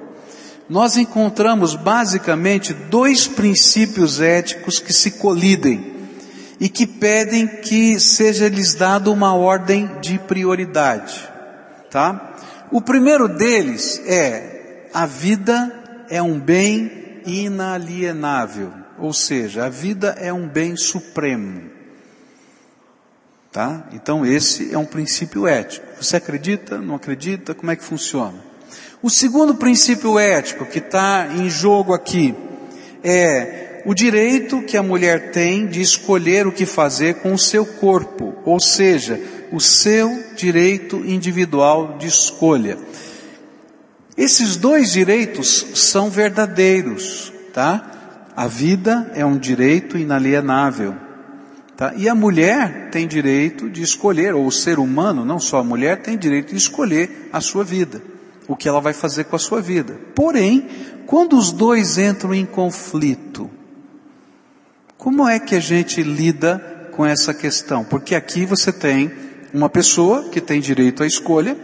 nós 0.70 0.98
encontramos 0.98 1.76
basicamente 1.76 2.74
dois 2.74 3.28
princípios 3.28 4.22
éticos 4.22 4.80
que 4.80 4.94
se 4.94 5.12
colidem 5.12 5.92
e 6.60 6.70
que 6.70 6.86
pedem 6.86 7.48
que 7.48 8.00
seja 8.00 8.48
lhes 8.48 8.74
dado 8.74 9.12
uma 9.12 9.34
ordem 9.34 9.90
de 10.02 10.20
prioridade, 10.20 11.30
tá? 11.90 12.31
O 12.72 12.80
primeiro 12.80 13.28
deles 13.28 14.02
é 14.06 14.88
a 14.94 15.06
vida 15.06 16.06
é 16.10 16.22
um 16.22 16.40
bem 16.40 17.22
inalienável, 17.26 18.72
ou 18.98 19.12
seja, 19.14 19.66
a 19.66 19.70
vida 19.70 20.16
é 20.18 20.32
um 20.32 20.48
bem 20.48 20.78
supremo. 20.78 21.70
Tá? 23.52 23.88
Então 23.92 24.26
esse 24.26 24.74
é 24.74 24.78
um 24.78 24.86
princípio 24.86 25.46
ético. 25.46 25.86
Você 26.02 26.16
acredita? 26.16 26.78
Não 26.78 26.96
acredita? 26.96 27.54
Como 27.54 27.70
é 27.70 27.76
que 27.76 27.84
funciona? 27.84 28.40
O 29.02 29.10
segundo 29.10 29.56
princípio 29.56 30.18
ético 30.18 30.66
que 30.66 30.80
está 30.80 31.28
em 31.36 31.50
jogo 31.50 31.94
aqui 31.94 32.34
é 33.04 33.71
o 33.86 33.94
direito 33.94 34.62
que 34.62 34.78
a 34.78 34.84
mulher 34.84 35.32
tem 35.32 35.68
de 35.68 35.82
escolher 35.82 36.48
o 36.48 36.52
que 36.52 36.66
fazer 36.66 37.16
com 37.16 37.34
o 37.34 37.40
seu 37.40 37.66
corpo, 37.66 38.36
ou 38.46 38.60
seja, 38.60 39.20
o 39.52 39.60
seu 39.60 40.24
direito 40.36 40.98
individual 41.06 41.98
de 41.98 42.08
escolha. 42.08 42.78
Esses 44.18 44.56
dois 44.56 44.92
direitos 44.92 45.68
são 45.74 46.10
verdadeiros, 46.10 47.32
tá? 47.54 48.30
A 48.36 48.48
vida 48.48 49.12
é 49.16 49.26
um 49.26 49.38
direito 49.38 49.98
inalienável, 49.98 50.96
tá? 51.76 51.94
E 51.96 52.08
a 52.08 52.16
mulher 52.16 52.90
tem 52.92 53.08
direito 53.08 53.70
de 53.70 53.82
escolher, 53.82 54.34
ou 54.36 54.46
o 54.46 54.52
ser 54.52 54.80
humano, 54.80 55.26
não 55.26 55.40
só 55.40 55.60
a 55.60 55.64
mulher, 55.64 56.02
tem 56.02 56.18
direito 56.18 56.52
de 56.52 56.58
escolher 56.58 57.30
a 57.32 57.42
sua 57.42 57.64
vida, 57.64 58.02
o 58.48 58.56
que 58.56 58.68
ela 58.68 58.80
vai 58.80 58.94
fazer 58.94 59.26
com 59.26 59.36
a 59.36 59.40
sua 59.40 59.62
vida. 59.62 59.98
Porém, 60.14 60.68
quando 61.06 61.38
os 61.38 61.52
dois 61.52 61.98
entram 61.98 62.34
em 62.34 62.46
conflito, 62.46 63.50
como 65.02 65.28
é 65.28 65.40
que 65.40 65.56
a 65.56 65.60
gente 65.60 66.04
lida 66.04 66.60
com 66.92 67.04
essa 67.04 67.34
questão? 67.34 67.84
Porque 67.84 68.14
aqui 68.14 68.46
você 68.46 68.72
tem 68.72 69.12
uma 69.52 69.68
pessoa 69.68 70.30
que 70.30 70.40
tem 70.40 70.62
direito 70.62 71.02
à 71.02 71.08
escolha, 71.08 71.58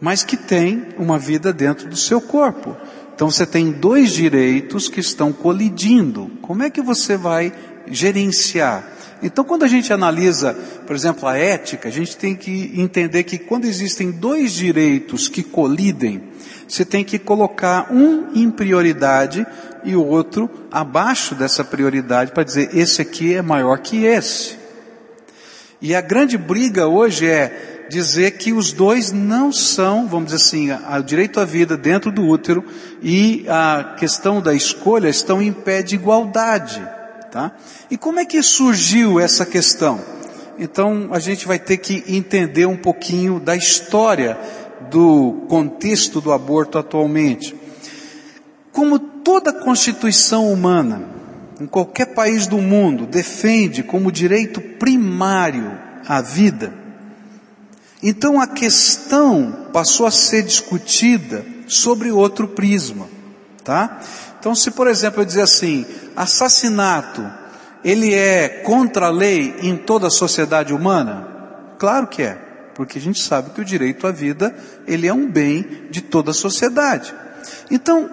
mas 0.00 0.24
que 0.24 0.38
tem 0.38 0.86
uma 0.96 1.18
vida 1.18 1.52
dentro 1.52 1.86
do 1.86 1.96
seu 1.96 2.18
corpo. 2.18 2.74
Então 3.14 3.30
você 3.30 3.44
tem 3.44 3.70
dois 3.70 4.12
direitos 4.12 4.88
que 4.88 5.00
estão 5.00 5.34
colidindo. 5.34 6.30
Como 6.40 6.62
é 6.62 6.70
que 6.70 6.80
você 6.80 7.14
vai 7.14 7.52
gerenciar? 7.86 8.90
Então, 9.22 9.44
quando 9.44 9.64
a 9.64 9.68
gente 9.68 9.92
analisa, 9.92 10.54
por 10.86 10.96
exemplo, 10.96 11.28
a 11.28 11.36
ética, 11.36 11.88
a 11.88 11.92
gente 11.92 12.16
tem 12.16 12.34
que 12.34 12.72
entender 12.74 13.24
que 13.24 13.38
quando 13.38 13.66
existem 13.66 14.10
dois 14.10 14.52
direitos 14.52 15.28
que 15.28 15.42
colidem, 15.42 16.22
você 16.66 16.84
tem 16.84 17.04
que 17.04 17.18
colocar 17.18 17.92
um 17.92 18.28
em 18.34 18.50
prioridade 18.50 19.46
e 19.84 19.94
o 19.94 20.04
outro 20.04 20.48
abaixo 20.70 21.34
dessa 21.34 21.64
prioridade 21.64 22.32
para 22.32 22.44
dizer 22.44 22.70
esse 22.76 23.02
aqui 23.02 23.34
é 23.34 23.42
maior 23.42 23.78
que 23.78 24.04
esse. 24.04 24.58
E 25.82 25.94
a 25.94 26.00
grande 26.00 26.38
briga 26.38 26.86
hoje 26.86 27.26
é 27.26 27.86
dizer 27.90 28.32
que 28.32 28.52
os 28.52 28.72
dois 28.72 29.10
não 29.10 29.52
são, 29.52 30.06
vamos 30.06 30.26
dizer 30.26 30.36
assim, 30.36 30.68
o 30.70 31.02
direito 31.02 31.40
à 31.40 31.44
vida 31.44 31.76
dentro 31.76 32.12
do 32.12 32.24
útero 32.26 32.64
e 33.02 33.44
a 33.48 33.96
questão 33.98 34.40
da 34.40 34.54
escolha 34.54 35.08
estão 35.08 35.42
em 35.42 35.52
pé 35.52 35.82
de 35.82 35.96
igualdade, 35.96 36.80
tá? 37.30 37.52
E 37.90 37.96
como 37.96 38.20
é 38.20 38.24
que 38.24 38.42
surgiu 38.42 39.20
essa 39.20 39.46
questão? 39.46 40.00
Então 40.58 41.08
a 41.12 41.18
gente 41.18 41.46
vai 41.46 41.58
ter 41.58 41.78
que 41.78 42.04
entender 42.06 42.66
um 42.66 42.76
pouquinho 42.76 43.40
da 43.40 43.56
história 43.56 44.38
do 44.90 45.46
contexto 45.48 46.20
do 46.20 46.32
aborto 46.32 46.78
atualmente. 46.78 47.54
Como 48.72 48.98
toda 48.98 49.52
constituição 49.52 50.52
humana, 50.52 51.08
em 51.60 51.66
qualquer 51.66 52.14
país 52.14 52.46
do 52.46 52.58
mundo, 52.58 53.06
defende 53.06 53.82
como 53.82 54.10
direito 54.10 54.60
primário 54.60 55.78
a 56.06 56.20
vida, 56.20 56.80
então 58.02 58.40
a 58.40 58.46
questão 58.46 59.66
passou 59.72 60.06
a 60.06 60.10
ser 60.10 60.42
discutida 60.42 61.44
sobre 61.66 62.10
outro 62.10 62.48
prisma, 62.48 63.06
tá? 63.62 64.00
Então 64.40 64.54
se 64.54 64.70
por 64.70 64.88
exemplo 64.88 65.20
eu 65.20 65.26
dizer 65.26 65.42
assim, 65.42 65.86
assassinato, 66.16 67.22
ele 67.84 68.14
é 68.14 68.48
contra 68.64 69.06
a 69.06 69.10
lei 69.10 69.54
em 69.60 69.76
toda 69.76 70.08
a 70.08 70.10
sociedade 70.10 70.72
humana? 70.72 71.28
Claro 71.78 72.06
que 72.06 72.22
é, 72.22 72.38
porque 72.74 72.98
a 72.98 73.00
gente 73.00 73.20
sabe 73.20 73.50
que 73.50 73.60
o 73.60 73.64
direito 73.64 74.06
à 74.06 74.10
vida, 74.10 74.54
ele 74.86 75.06
é 75.06 75.12
um 75.12 75.30
bem 75.30 75.86
de 75.90 76.00
toda 76.00 76.30
a 76.30 76.34
sociedade. 76.34 77.14
Então, 77.70 78.08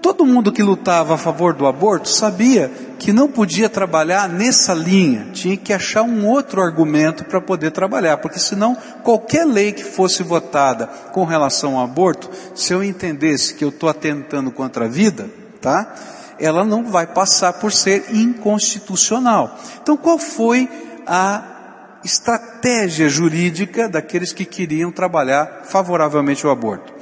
todo 0.00 0.26
mundo 0.26 0.52
que 0.52 0.62
lutava 0.62 1.14
a 1.14 1.18
favor 1.18 1.54
do 1.54 1.66
aborto 1.66 2.08
sabia 2.08 2.70
que 2.98 3.12
não 3.12 3.28
podia 3.28 3.68
trabalhar 3.68 4.28
nessa 4.28 4.74
linha, 4.74 5.28
tinha 5.32 5.56
que 5.56 5.72
achar 5.72 6.02
um 6.02 6.26
outro 6.26 6.60
argumento 6.60 7.24
para 7.24 7.40
poder 7.40 7.70
trabalhar, 7.70 8.16
porque 8.18 8.38
senão 8.38 8.76
qualquer 9.02 9.44
lei 9.44 9.72
que 9.72 9.84
fosse 9.84 10.22
votada 10.22 10.86
com 11.12 11.24
relação 11.24 11.78
ao 11.78 11.84
aborto, 11.84 12.30
se 12.54 12.72
eu 12.72 12.82
entendesse 12.82 13.54
que 13.54 13.64
eu 13.64 13.70
estou 13.70 13.88
atentando 13.88 14.50
contra 14.50 14.84
a 14.84 14.88
vida, 14.88 15.28
tá? 15.62 15.94
Ela 16.38 16.64
não 16.64 16.84
vai 16.84 17.06
passar 17.06 17.54
por 17.54 17.72
ser 17.72 18.14
inconstitucional. 18.14 19.58
Então 19.80 19.96
qual 19.96 20.18
foi 20.18 20.68
a 21.06 22.00
estratégia 22.04 23.08
jurídica 23.08 23.88
daqueles 23.88 24.32
que 24.32 24.44
queriam 24.44 24.90
trabalhar 24.90 25.62
favoravelmente 25.64 26.46
o 26.46 26.50
aborto? 26.50 26.92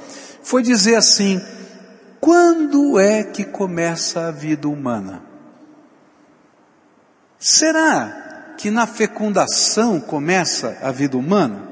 Foi 0.43 0.61
dizer 0.61 0.95
assim, 0.95 1.41
quando 2.19 2.99
é 2.99 3.23
que 3.23 3.43
começa 3.43 4.27
a 4.27 4.31
vida 4.31 4.69
humana? 4.69 5.23
Será 7.39 8.53
que 8.57 8.69
na 8.69 8.85
fecundação 8.85 9.99
começa 9.99 10.77
a 10.83 10.91
vida 10.91 11.17
humana? 11.17 11.63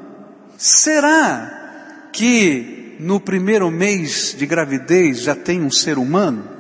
Será 0.58 2.10
que 2.12 2.98
no 3.00 3.20
primeiro 3.20 3.70
mês 3.70 4.36
de 4.36 4.46
gravidez 4.48 5.22
já 5.22 5.36
tem 5.36 5.62
um 5.62 5.70
ser 5.70 6.00
humano? 6.00 6.59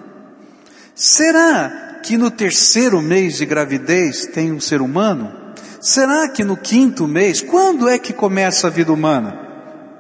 Será 1.00 2.02
que 2.04 2.18
no 2.18 2.30
terceiro 2.30 3.02
mês 3.02 3.38
de 3.38 3.46
gravidez 3.46 4.26
tem 4.26 4.52
um 4.52 4.60
ser 4.60 4.82
humano? 4.82 5.32
Será 5.80 6.28
que 6.28 6.44
no 6.44 6.58
quinto 6.58 7.08
mês? 7.08 7.40
Quando 7.40 7.88
é 7.88 7.98
que 7.98 8.12
começa 8.12 8.68
a 8.68 8.70
vida 8.70 8.92
humana? 8.92 9.32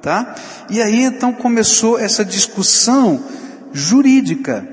Tá? 0.02 0.36
E 0.70 0.82
aí 0.82 1.04
então 1.04 1.32
começou 1.32 1.98
essa 1.98 2.26
discussão 2.26 3.24
jurídica 3.72 4.68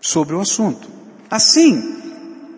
sobre 0.00 0.34
o 0.34 0.40
assunto. 0.40 0.88
Assim, 1.30 2.00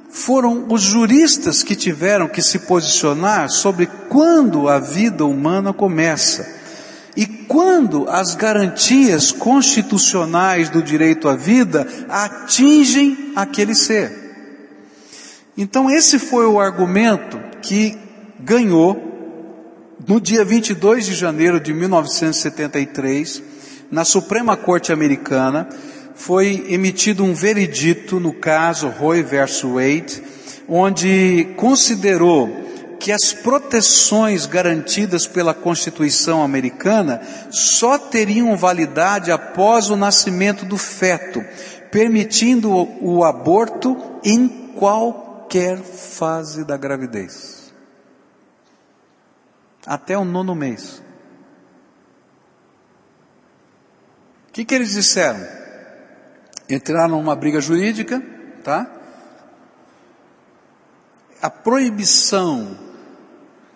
foram 0.08 0.64
os 0.70 0.80
juristas 0.80 1.62
que 1.62 1.76
tiveram 1.76 2.28
que 2.28 2.40
se 2.40 2.60
posicionar 2.60 3.50
sobre 3.50 3.84
quando 4.08 4.70
a 4.70 4.78
vida 4.78 5.26
humana 5.26 5.70
começa 5.70 6.63
e 7.16 7.26
quando 7.26 8.08
as 8.08 8.34
garantias 8.34 9.30
constitucionais 9.30 10.68
do 10.68 10.82
direito 10.82 11.28
à 11.28 11.36
vida 11.36 11.86
atingem 12.08 13.32
aquele 13.36 13.74
ser. 13.74 14.24
Então, 15.56 15.88
esse 15.88 16.18
foi 16.18 16.46
o 16.46 16.58
argumento 16.58 17.38
que 17.62 17.96
ganhou 18.40 19.14
no 20.06 20.20
dia 20.20 20.44
22 20.44 21.06
de 21.06 21.14
janeiro 21.14 21.60
de 21.60 21.72
1973 21.72 23.42
na 23.90 24.04
Suprema 24.04 24.56
Corte 24.56 24.92
Americana, 24.92 25.68
foi 26.14 26.66
emitido 26.68 27.24
um 27.24 27.32
veredito 27.32 28.18
no 28.18 28.32
caso 28.32 28.88
Roe 28.88 29.22
versus 29.22 29.70
Wade, 29.70 30.22
onde 30.68 31.48
considerou 31.56 32.63
que 33.04 33.12
as 33.12 33.34
proteções 33.34 34.46
garantidas 34.46 35.26
pela 35.26 35.52
Constituição 35.52 36.42
americana 36.42 37.20
só 37.50 37.98
teriam 37.98 38.56
validade 38.56 39.30
após 39.30 39.90
o 39.90 39.96
nascimento 39.96 40.64
do 40.64 40.78
feto, 40.78 41.44
permitindo 41.90 42.72
o, 42.72 43.18
o 43.18 43.22
aborto 43.22 43.94
em 44.24 44.48
qualquer 44.48 45.82
fase 45.82 46.64
da 46.64 46.78
gravidez. 46.78 47.74
Até 49.84 50.16
o 50.16 50.24
nono 50.24 50.54
mês. 50.54 51.02
que, 54.50 54.64
que 54.64 54.74
eles 54.74 54.92
disseram? 54.92 55.46
Entraram 56.70 57.18
numa 57.18 57.36
briga 57.36 57.60
jurídica, 57.60 58.22
tá? 58.62 58.90
A 61.42 61.50
proibição 61.50 62.83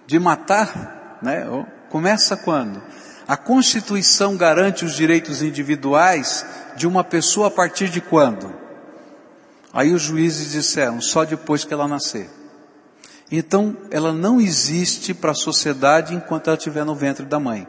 de 0.08 0.18
matar, 0.18 1.18
né? 1.20 1.46
Começa 1.90 2.34
quando? 2.34 2.82
A 3.26 3.36
Constituição 3.36 4.38
garante 4.38 4.82
os 4.82 4.94
direitos 4.94 5.42
individuais 5.42 6.46
de 6.76 6.86
uma 6.86 7.04
pessoa 7.04 7.48
a 7.48 7.50
partir 7.50 7.90
de 7.90 8.00
quando? 8.00 8.50
Aí 9.70 9.92
os 9.92 10.00
juízes 10.00 10.52
disseram, 10.52 10.98
só 11.02 11.24
depois 11.24 11.62
que 11.62 11.74
ela 11.74 11.86
nascer. 11.86 12.30
Então, 13.30 13.76
ela 13.90 14.10
não 14.10 14.40
existe 14.40 15.12
para 15.12 15.32
a 15.32 15.34
sociedade 15.34 16.14
enquanto 16.14 16.46
ela 16.46 16.56
estiver 16.56 16.86
no 16.86 16.94
ventre 16.94 17.26
da 17.26 17.38
mãe. 17.38 17.68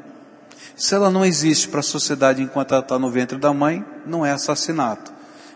Se 0.77 0.95
ela 0.95 1.11
não 1.11 1.25
existe 1.25 1.67
para 1.67 1.81
a 1.81 1.83
sociedade 1.83 2.41
enquanto 2.41 2.71
ela 2.71 2.81
está 2.81 2.97
no 2.97 3.11
ventre 3.11 3.37
da 3.37 3.53
mãe, 3.53 3.83
não 4.05 4.25
é 4.25 4.31
assassinato. 4.31 5.11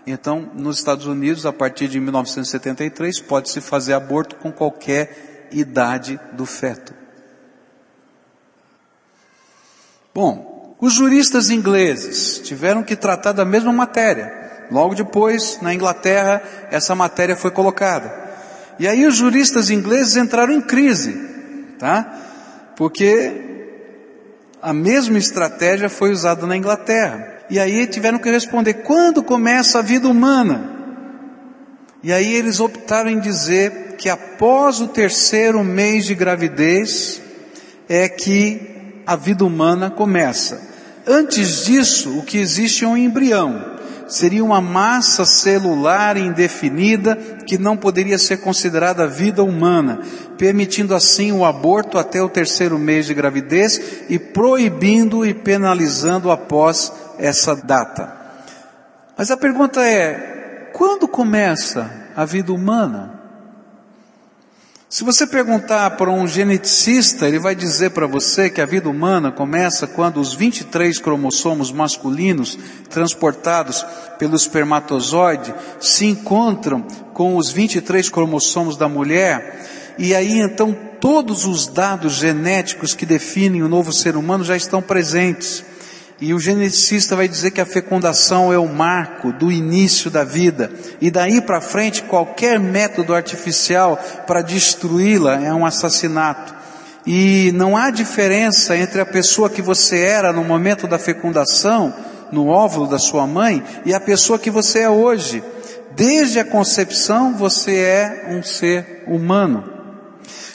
Então, 0.05 0.51
nos 0.53 0.79
Estados 0.79 1.05
Unidos, 1.05 1.45
a 1.45 1.53
partir 1.53 1.87
de 1.87 1.97
1973, 2.01 3.21
pode-se 3.21 3.61
fazer 3.61 3.93
aborto 3.93 4.35
com 4.35 4.51
qualquer 4.51 5.32
idade 5.51 6.19
do 6.33 6.45
feto. 6.45 6.93
Bom, 10.13 10.75
os 10.79 10.93
juristas 10.93 11.49
ingleses 11.49 12.39
tiveram 12.39 12.83
que 12.83 12.95
tratar 12.95 13.31
da 13.31 13.45
mesma 13.45 13.71
matéria. 13.71 14.43
Logo 14.69 14.95
depois, 14.95 15.59
na 15.61 15.73
Inglaterra, 15.73 16.41
essa 16.71 16.93
matéria 16.93 17.35
foi 17.35 17.51
colocada. 17.51 18.23
E 18.79 18.87
aí 18.87 19.05
os 19.05 19.15
juristas 19.15 19.69
ingleses 19.69 20.15
entraram 20.15 20.53
em 20.53 20.61
crise, 20.61 21.13
tá? 21.79 22.19
Porque 22.75 23.53
a 24.61 24.73
mesma 24.73 25.17
estratégia 25.17 25.89
foi 25.89 26.11
usada 26.11 26.45
na 26.45 26.57
Inglaterra. 26.57 27.39
E 27.49 27.59
aí 27.59 27.85
tiveram 27.85 28.19
que 28.19 28.31
responder, 28.31 28.75
quando 28.75 29.21
começa 29.21 29.79
a 29.79 29.81
vida 29.81 30.07
humana? 30.07 30.71
E 32.01 32.11
aí 32.11 32.33
eles 32.33 32.59
optaram 32.59 33.09
em 33.09 33.19
dizer 33.19 33.92
que 34.03 34.09
após 34.09 34.81
o 34.81 34.87
terceiro 34.89 35.63
mês 35.63 36.03
de 36.03 36.13
gravidez 36.13 37.21
é 37.87 38.09
que 38.09 39.01
a 39.07 39.15
vida 39.15 39.45
humana 39.45 39.89
começa. 39.89 40.61
Antes 41.07 41.63
disso, 41.63 42.19
o 42.19 42.21
que 42.21 42.37
existe 42.37 42.83
é 42.83 42.87
um 42.89 42.97
embrião 42.97 43.77
seria 44.09 44.43
uma 44.43 44.59
massa 44.59 45.23
celular 45.23 46.17
indefinida 46.17 47.15
que 47.47 47.57
não 47.57 47.77
poderia 47.77 48.17
ser 48.17 48.41
considerada 48.41 49.07
vida 49.07 49.41
humana, 49.41 50.01
permitindo 50.37 50.93
assim 50.93 51.31
o 51.31 51.45
aborto 51.45 51.97
até 51.97 52.21
o 52.21 52.27
terceiro 52.27 52.77
mês 52.77 53.05
de 53.05 53.13
gravidez 53.13 54.03
e 54.09 54.19
proibindo 54.19 55.25
e 55.25 55.33
penalizando 55.33 56.29
após 56.29 56.91
essa 57.17 57.55
data. 57.55 58.13
Mas 59.17 59.31
a 59.31 59.37
pergunta 59.37 59.79
é, 59.81 60.71
quando 60.73 61.07
começa 61.07 61.89
a 62.13 62.25
vida 62.25 62.51
humana? 62.51 63.22
Se 64.93 65.03
você 65.03 65.25
perguntar 65.25 65.89
para 65.97 66.11
um 66.11 66.27
geneticista, 66.27 67.27
ele 67.27 67.39
vai 67.39 67.55
dizer 67.55 67.89
para 67.89 68.05
você 68.05 68.47
que 68.47 68.61
a 68.61 68.65
vida 68.67 68.87
humana 68.87 69.31
começa 69.31 69.87
quando 69.87 70.21
os 70.21 70.35
23 70.35 70.99
cromossomos 70.99 71.71
masculinos 71.71 72.59
transportados 72.91 73.83
pelo 74.19 74.35
espermatozoide 74.35 75.51
se 75.79 76.05
encontram 76.05 76.85
com 77.11 77.37
os 77.37 77.49
23 77.49 78.07
cromossomos 78.07 78.77
da 78.77 78.87
mulher, 78.87 79.95
e 79.97 80.13
aí 80.13 80.39
então 80.39 80.77
todos 81.01 81.43
os 81.45 81.65
dados 81.65 82.13
genéticos 82.13 82.93
que 82.93 83.03
definem 83.03 83.63
o 83.63 83.67
novo 83.67 83.91
ser 83.91 84.15
humano 84.15 84.43
já 84.43 84.55
estão 84.55 84.79
presentes. 84.79 85.65
E 86.23 86.33
o 86.33 86.39
geneticista 86.39 87.17
vai 87.17 87.27
dizer 87.27 87.51
que 87.51 87.59
a 87.59 87.65
fecundação 87.65 88.53
é 88.53 88.57
o 88.57 88.65
marco 88.65 89.33
do 89.33 89.51
início 89.51 90.09
da 90.09 90.23
vida. 90.23 90.71
E 91.01 91.11
daí 91.11 91.41
para 91.41 91.59
frente, 91.59 92.01
qualquer 92.03 92.57
método 92.61 93.13
artificial 93.13 94.01
para 94.25 94.41
destruí-la 94.41 95.43
é 95.43 95.53
um 95.53 95.65
assassinato. 95.65 96.55
E 97.05 97.51
não 97.55 97.75
há 97.75 97.89
diferença 97.89 98.77
entre 98.77 99.01
a 99.01 99.05
pessoa 99.05 99.49
que 99.49 99.61
você 99.61 99.99
era 99.99 100.31
no 100.31 100.45
momento 100.45 100.87
da 100.87 100.97
fecundação, 100.97 101.93
no 102.31 102.47
óvulo 102.47 102.87
da 102.87 102.99
sua 102.99 103.27
mãe, 103.27 103.61
e 103.85 103.93
a 103.93 103.99
pessoa 103.99 104.39
que 104.39 104.49
você 104.49 104.79
é 104.79 104.89
hoje. 104.89 105.43
Desde 105.93 106.39
a 106.39 106.45
concepção 106.45 107.35
você 107.35 107.75
é 107.75 108.27
um 108.29 108.41
ser 108.41 109.03
humano. 109.07 109.65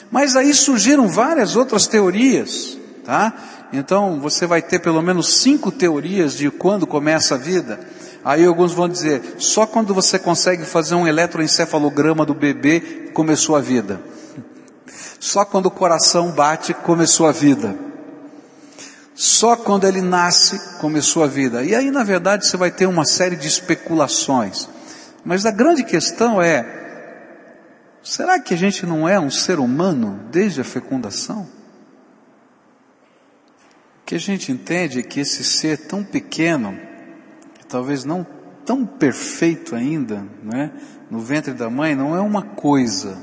Mas 0.09 0.35
aí 0.35 0.51
surgiram 0.51 1.07
várias 1.07 1.55
outras 1.55 1.85
teorias, 1.85 2.75
tá? 3.05 3.58
Então 3.71 4.19
você 4.19 4.47
vai 4.47 4.61
ter 4.61 4.79
pelo 4.79 5.01
menos 5.01 5.41
cinco 5.41 5.71
teorias 5.71 6.35
de 6.35 6.49
quando 6.49 6.87
começa 6.87 7.35
a 7.35 7.37
vida. 7.37 7.79
Aí 8.23 8.45
alguns 8.45 8.73
vão 8.73 8.89
dizer, 8.89 9.35
só 9.37 9.65
quando 9.65 9.93
você 9.93 10.19
consegue 10.19 10.65
fazer 10.65 10.95
um 10.95 11.07
eletroencefalograma 11.07 12.25
do 12.25 12.33
bebê 12.33 13.11
começou 13.13 13.55
a 13.55 13.61
vida. 13.61 14.01
Só 15.19 15.45
quando 15.45 15.67
o 15.67 15.71
coração 15.71 16.31
bate 16.31 16.73
começou 16.73 17.27
a 17.27 17.31
vida. 17.31 17.75
Só 19.13 19.55
quando 19.55 19.85
ele 19.85 20.01
nasce 20.01 20.79
começou 20.79 21.23
a 21.23 21.27
vida. 21.27 21.63
E 21.63 21.75
aí 21.75 21.91
na 21.91 22.03
verdade 22.03 22.47
você 22.47 22.57
vai 22.57 22.71
ter 22.71 22.87
uma 22.87 23.05
série 23.05 23.35
de 23.35 23.47
especulações. 23.47 24.67
Mas 25.23 25.45
a 25.45 25.51
grande 25.51 25.83
questão 25.83 26.41
é, 26.41 26.65
será 28.01 28.39
que 28.39 28.53
a 28.53 28.57
gente 28.57 28.85
não 28.85 29.07
é 29.07 29.19
um 29.19 29.29
ser 29.29 29.59
humano 29.59 30.19
desde 30.31 30.61
a 30.61 30.63
fecundação? 30.63 31.58
Que 34.09 34.15
a 34.15 34.19
gente 34.19 34.51
entende 34.51 35.03
que 35.03 35.19
esse 35.19 35.43
ser 35.43 35.85
tão 35.85 36.03
pequeno, 36.03 36.75
talvez 37.67 38.03
não 38.03 38.25
tão 38.65 38.83
perfeito 38.83 39.75
ainda, 39.75 40.25
né, 40.41 40.71
no 41.11 41.19
ventre 41.19 41.53
da 41.53 41.69
mãe, 41.69 41.93
não 41.93 42.15
é 42.15 42.19
uma 42.19 42.41
coisa 42.41 43.19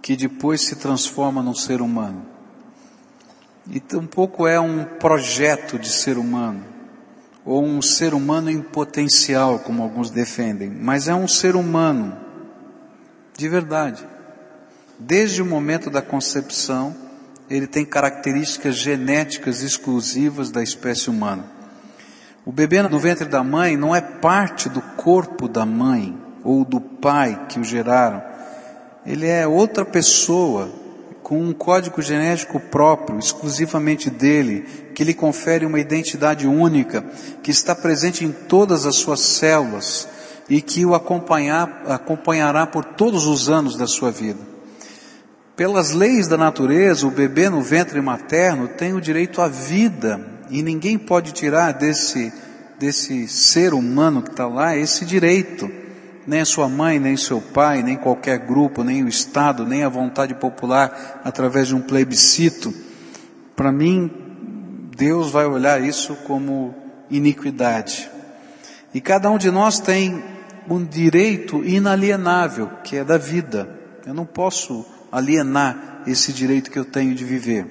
que 0.00 0.14
depois 0.14 0.60
se 0.60 0.76
transforma 0.76 1.42
num 1.42 1.56
ser 1.56 1.82
humano. 1.82 2.24
E 3.68 3.80
tampouco 3.80 4.46
é 4.46 4.60
um 4.60 4.84
projeto 4.84 5.76
de 5.76 5.90
ser 5.90 6.18
humano, 6.18 6.64
ou 7.44 7.64
um 7.64 7.82
ser 7.82 8.14
humano 8.14 8.48
em 8.48 8.62
potencial, 8.62 9.58
como 9.58 9.82
alguns 9.82 10.08
defendem, 10.08 10.70
mas 10.70 11.08
é 11.08 11.14
um 11.16 11.26
ser 11.26 11.56
humano, 11.56 12.16
de 13.36 13.48
verdade. 13.48 14.06
Desde 14.96 15.42
o 15.42 15.46
momento 15.46 15.90
da 15.90 16.00
concepção, 16.00 17.09
ele 17.50 17.66
tem 17.66 17.84
características 17.84 18.76
genéticas 18.76 19.62
exclusivas 19.62 20.50
da 20.52 20.62
espécie 20.62 21.10
humana. 21.10 21.44
O 22.46 22.52
bebê 22.52 22.80
no 22.82 22.98
ventre 22.98 23.26
da 23.26 23.42
mãe 23.42 23.76
não 23.76 23.94
é 23.94 24.00
parte 24.00 24.68
do 24.68 24.80
corpo 24.80 25.48
da 25.48 25.66
mãe 25.66 26.16
ou 26.44 26.64
do 26.64 26.80
pai 26.80 27.46
que 27.48 27.58
o 27.58 27.64
geraram. 27.64 28.22
Ele 29.04 29.26
é 29.26 29.46
outra 29.46 29.84
pessoa 29.84 30.70
com 31.22 31.40
um 31.40 31.52
código 31.52 32.00
genético 32.00 32.58
próprio, 32.58 33.18
exclusivamente 33.18 34.08
dele, 34.08 34.62
que 34.94 35.04
lhe 35.04 35.14
confere 35.14 35.66
uma 35.66 35.78
identidade 35.78 36.46
única, 36.46 37.04
que 37.42 37.50
está 37.50 37.74
presente 37.74 38.24
em 38.24 38.32
todas 38.32 38.86
as 38.86 38.96
suas 38.96 39.20
células 39.20 40.08
e 40.48 40.60
que 40.60 40.84
o 40.84 40.94
acompanhará 40.94 42.66
por 42.66 42.84
todos 42.84 43.26
os 43.26 43.48
anos 43.48 43.76
da 43.76 43.86
sua 43.86 44.10
vida. 44.10 44.49
Pelas 45.60 45.90
leis 45.90 46.26
da 46.26 46.38
natureza, 46.38 47.06
o 47.06 47.10
bebê 47.10 47.50
no 47.50 47.60
ventre 47.60 48.00
materno 48.00 48.66
tem 48.66 48.94
o 48.94 49.00
direito 49.00 49.42
à 49.42 49.46
vida 49.46 50.18
e 50.48 50.62
ninguém 50.62 50.96
pode 50.96 51.32
tirar 51.32 51.72
desse, 51.72 52.32
desse 52.78 53.28
ser 53.28 53.74
humano 53.74 54.22
que 54.22 54.30
está 54.30 54.46
lá 54.46 54.74
esse 54.74 55.04
direito. 55.04 55.70
Nem 56.26 56.40
a 56.40 56.46
sua 56.46 56.66
mãe, 56.66 56.98
nem 56.98 57.14
seu 57.14 57.42
pai, 57.42 57.82
nem 57.82 57.94
qualquer 57.94 58.38
grupo, 58.38 58.82
nem 58.82 59.04
o 59.04 59.08
Estado, 59.08 59.66
nem 59.66 59.84
a 59.84 59.90
vontade 59.90 60.32
popular 60.32 61.20
através 61.22 61.68
de 61.68 61.74
um 61.74 61.82
plebiscito. 61.82 62.72
Para 63.54 63.70
mim, 63.70 64.10
Deus 64.96 65.30
vai 65.30 65.44
olhar 65.44 65.78
isso 65.84 66.14
como 66.26 66.74
iniquidade. 67.10 68.10
E 68.94 69.00
cada 69.02 69.30
um 69.30 69.36
de 69.36 69.50
nós 69.50 69.78
tem 69.78 70.24
um 70.66 70.82
direito 70.82 71.62
inalienável, 71.62 72.70
que 72.82 72.96
é 72.96 73.04
da 73.04 73.18
vida. 73.18 73.68
Eu 74.06 74.14
não 74.14 74.24
posso 74.24 74.86
alienar 75.10 76.02
esse 76.06 76.32
direito 76.32 76.70
que 76.70 76.78
eu 76.78 76.84
tenho 76.84 77.14
de 77.14 77.24
viver. 77.24 77.66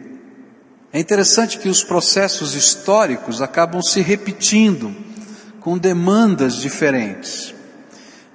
É 0.92 1.00
interessante 1.00 1.60
que 1.60 1.70
os 1.70 1.84
processos 1.84 2.56
históricos 2.56 3.42
acabam 3.42 3.82
se 3.82 4.02
repetindo 4.02 4.96
com 5.60 5.78
demandas 5.78 6.56
diferentes. 6.56 7.54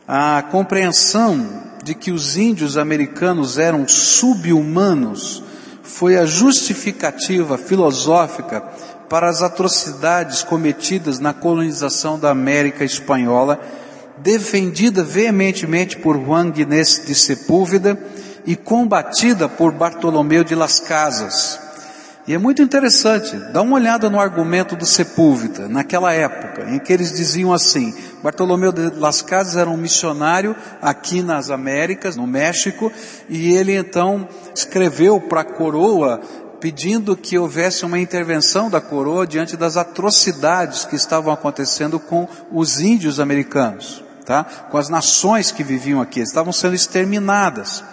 A 0.06 0.42
compreensão 0.50 1.64
de 1.82 1.94
que 1.94 2.12
os 2.12 2.36
índios 2.36 2.76
americanos 2.76 3.58
eram 3.58 3.88
subhumanos 3.88 5.42
foi 5.82 6.16
a 6.16 6.26
justificativa 6.26 7.58
filosófica 7.58 8.60
para 9.08 9.28
as 9.28 9.42
atrocidades 9.42 10.42
cometidas 10.42 11.18
na 11.18 11.34
colonização 11.34 12.18
da 12.18 12.30
América 12.30 12.84
espanhola, 12.84 13.60
defendida 14.18 15.02
veementemente 15.02 15.96
por 15.96 16.16
Juan 16.16 16.50
Guinness 16.50 17.04
de 17.06 17.14
Sepúlveda 17.14 17.98
e 18.46 18.56
combatida 18.56 19.48
por 19.48 19.72
Bartolomeu 19.72 20.44
de 20.44 20.54
Las 20.54 20.80
Casas. 20.80 21.60
E 22.26 22.32
é 22.32 22.38
muito 22.38 22.62
interessante, 22.62 23.36
dá 23.52 23.60
uma 23.60 23.76
olhada 23.76 24.08
no 24.08 24.18
argumento 24.18 24.74
do 24.74 24.86
Sepúlveda, 24.86 25.68
naquela 25.68 26.10
época, 26.10 26.70
em 26.70 26.78
que 26.78 26.90
eles 26.90 27.12
diziam 27.12 27.52
assim, 27.52 27.94
Bartolomeu 28.22 28.72
de 28.72 28.88
Las 28.96 29.20
Casas 29.20 29.56
era 29.56 29.68
um 29.68 29.76
missionário 29.76 30.56
aqui 30.80 31.20
nas 31.20 31.50
Américas, 31.50 32.16
no 32.16 32.26
México, 32.26 32.90
e 33.28 33.52
ele 33.52 33.76
então 33.76 34.26
escreveu 34.54 35.20
para 35.20 35.42
a 35.42 35.44
coroa 35.44 36.18
pedindo 36.58 37.14
que 37.14 37.38
houvesse 37.38 37.84
uma 37.84 37.98
intervenção 37.98 38.70
da 38.70 38.80
coroa 38.80 39.26
diante 39.26 39.54
das 39.54 39.76
atrocidades 39.76 40.86
que 40.86 40.96
estavam 40.96 41.30
acontecendo 41.30 42.00
com 42.00 42.26
os 42.50 42.80
índios 42.80 43.20
americanos, 43.20 44.02
tá? 44.24 44.44
Com 44.70 44.78
as 44.78 44.88
nações 44.88 45.52
que 45.52 45.62
viviam 45.62 46.00
aqui, 46.00 46.20
estavam 46.20 46.54
sendo 46.54 46.74
exterminadas 46.74 47.84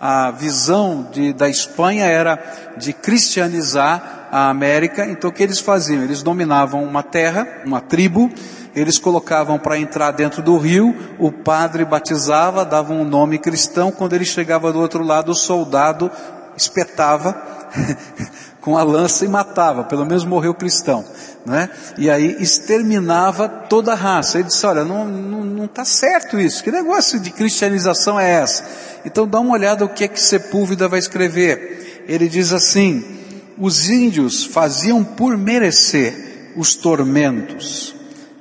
a 0.00 0.30
visão 0.30 1.08
de, 1.12 1.32
da 1.32 1.48
Espanha 1.48 2.04
era 2.06 2.38
de 2.76 2.92
cristianizar 2.92 4.28
a 4.30 4.48
América, 4.48 5.06
então 5.06 5.30
o 5.30 5.32
que 5.32 5.42
eles 5.42 5.58
faziam? 5.58 6.02
Eles 6.02 6.22
dominavam 6.22 6.84
uma 6.84 7.02
terra, 7.02 7.46
uma 7.64 7.80
tribo, 7.80 8.30
eles 8.74 8.98
colocavam 8.98 9.58
para 9.58 9.78
entrar 9.78 10.12
dentro 10.12 10.42
do 10.42 10.56
rio, 10.56 10.94
o 11.18 11.32
padre 11.32 11.84
batizava, 11.84 12.64
dava 12.64 12.92
um 12.92 13.04
nome 13.04 13.38
cristão, 13.38 13.90
quando 13.90 14.14
ele 14.14 14.24
chegava 14.24 14.72
do 14.72 14.80
outro 14.80 15.02
lado, 15.02 15.32
o 15.32 15.34
soldado 15.34 16.10
espetava 16.56 17.34
com 18.60 18.76
a 18.76 18.82
lança 18.82 19.24
e 19.24 19.28
matava, 19.28 19.84
pelo 19.84 20.04
menos 20.04 20.24
morreu 20.24 20.52
cristão, 20.54 21.04
né? 21.46 21.70
E 21.96 22.10
aí 22.10 22.36
exterminava 22.40 23.48
toda 23.48 23.92
a 23.92 23.96
raça. 23.96 24.38
Ele 24.38 24.48
disse, 24.48 24.66
olha, 24.66 24.84
não, 24.84 25.06
não, 25.06 25.44
não 25.44 25.66
tá 25.68 25.84
certo 25.84 26.38
isso, 26.38 26.62
que 26.62 26.70
negócio 26.70 27.20
de 27.20 27.30
cristianização 27.30 28.18
é 28.18 28.30
essa? 28.30 28.64
Então 29.04 29.26
dá 29.26 29.40
uma 29.40 29.52
olhada 29.52 29.84
o 29.84 29.88
que 29.88 30.04
é 30.04 30.08
que 30.08 30.20
Sepúlveda 30.20 30.88
vai 30.88 30.98
escrever. 30.98 32.04
Ele 32.08 32.28
diz 32.28 32.52
assim, 32.52 33.04
os 33.58 33.88
índios 33.88 34.44
faziam 34.44 35.04
por 35.04 35.36
merecer 35.36 36.52
os 36.56 36.74
tormentos, 36.74 37.94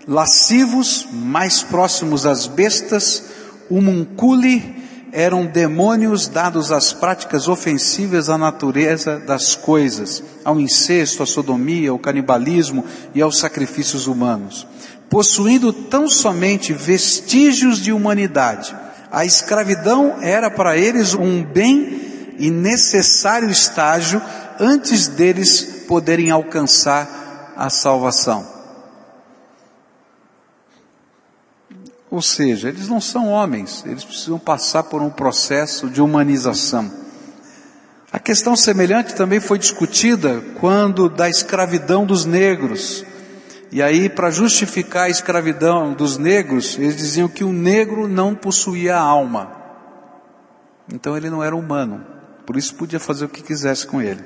lascivos, 0.07 1.07
mais 1.11 1.61
próximos 1.61 2.25
às 2.25 2.47
bestas, 2.47 3.23
o 3.69 3.81
munculi, 3.81 4.86
eram 5.11 5.45
demônios 5.45 6.27
dados 6.27 6.71
às 6.71 6.91
práticas 6.93 7.47
ofensivas 7.47 8.29
à 8.29 8.37
natureza 8.37 9.19
das 9.19 9.55
coisas, 9.55 10.23
ao 10.43 10.59
incesto, 10.59 11.23
à 11.23 11.25
sodomia, 11.25 11.91
ao 11.91 11.99
canibalismo 11.99 12.83
e 13.13 13.21
aos 13.21 13.39
sacrifícios 13.39 14.07
humanos. 14.07 14.67
Possuindo 15.09 15.71
tão 15.71 16.09
somente 16.09 16.73
vestígios 16.73 17.79
de 17.79 17.91
humanidade, 17.91 18.75
a 19.11 19.25
escravidão 19.25 20.17
era 20.21 20.51
para 20.51 20.77
eles 20.77 21.13
um 21.13 21.43
bem 21.43 22.35
e 22.37 22.51
necessário 22.51 23.49
estágio 23.49 24.21
antes 24.59 25.07
deles 25.07 25.85
poderem 25.87 26.29
alcançar 26.29 27.53
a 27.55 27.69
salvação. 27.69 28.56
Ou 32.09 32.21
seja, 32.21 32.69
eles 32.69 32.87
não 32.87 33.01
são 33.01 33.27
homens, 33.27 33.83
eles 33.85 34.03
precisam 34.03 34.39
passar 34.39 34.83
por 34.83 35.01
um 35.01 35.09
processo 35.09 35.89
de 35.89 36.01
humanização. 36.01 36.89
A 38.11 38.19
questão 38.19 38.55
semelhante 38.55 39.13
também 39.13 39.39
foi 39.41 39.59
discutida 39.59 40.41
quando 40.59 41.09
da 41.09 41.29
escravidão 41.29 42.05
dos 42.05 42.23
negros. 42.23 43.05
E 43.69 43.81
aí, 43.81 44.07
para 44.07 44.31
justificar 44.31 45.03
a 45.03 45.09
escravidão 45.09 45.93
dos 45.93 46.17
negros, 46.17 46.77
eles 46.79 46.95
diziam 46.95 47.27
que 47.27 47.43
o 47.43 47.51
negro 47.51 48.07
não 48.07 48.33
possuía 48.33 48.95
alma. 48.95 49.51
Então 50.91 51.17
ele 51.17 51.29
não 51.29 51.43
era 51.43 51.55
humano. 51.55 52.05
Por 52.45 52.55
isso 52.55 52.75
podia 52.75 52.99
fazer 52.99 53.25
o 53.25 53.29
que 53.29 53.43
quisesse 53.43 53.85
com 53.85 54.01
ele. 54.01 54.23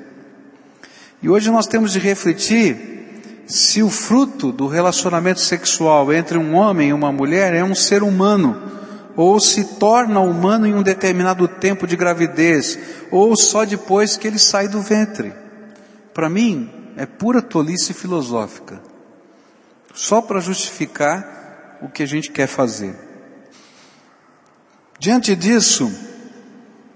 E 1.20 1.28
hoje 1.28 1.50
nós 1.50 1.66
temos 1.66 1.92
de 1.92 1.98
refletir 1.98 3.01
se 3.46 3.82
o 3.82 3.90
fruto 3.90 4.52
do 4.52 4.66
relacionamento 4.66 5.40
sexual 5.40 6.12
entre 6.12 6.38
um 6.38 6.54
homem 6.54 6.90
e 6.90 6.92
uma 6.92 7.12
mulher 7.12 7.54
é 7.54 7.62
um 7.62 7.74
ser 7.74 8.02
humano 8.02 8.72
ou 9.16 9.38
se 9.40 9.64
torna 9.76 10.20
humano 10.20 10.66
em 10.66 10.74
um 10.74 10.82
determinado 10.82 11.46
tempo 11.46 11.86
de 11.86 11.96
gravidez, 11.96 12.78
ou 13.10 13.36
só 13.36 13.64
depois 13.64 14.16
que 14.16 14.26
ele 14.26 14.38
sai 14.38 14.68
do 14.68 14.80
ventre. 14.80 15.32
Para 16.14 16.28
mim, 16.28 16.70
é 16.96 17.06
pura 17.06 17.42
tolice 17.42 17.92
filosófica. 17.92 18.80
Só 19.94 20.22
para 20.22 20.40
justificar 20.40 21.78
o 21.82 21.88
que 21.88 22.02
a 22.02 22.06
gente 22.06 22.30
quer 22.30 22.46
fazer. 22.46 22.94
Diante 24.98 25.34
disso, 25.36 25.92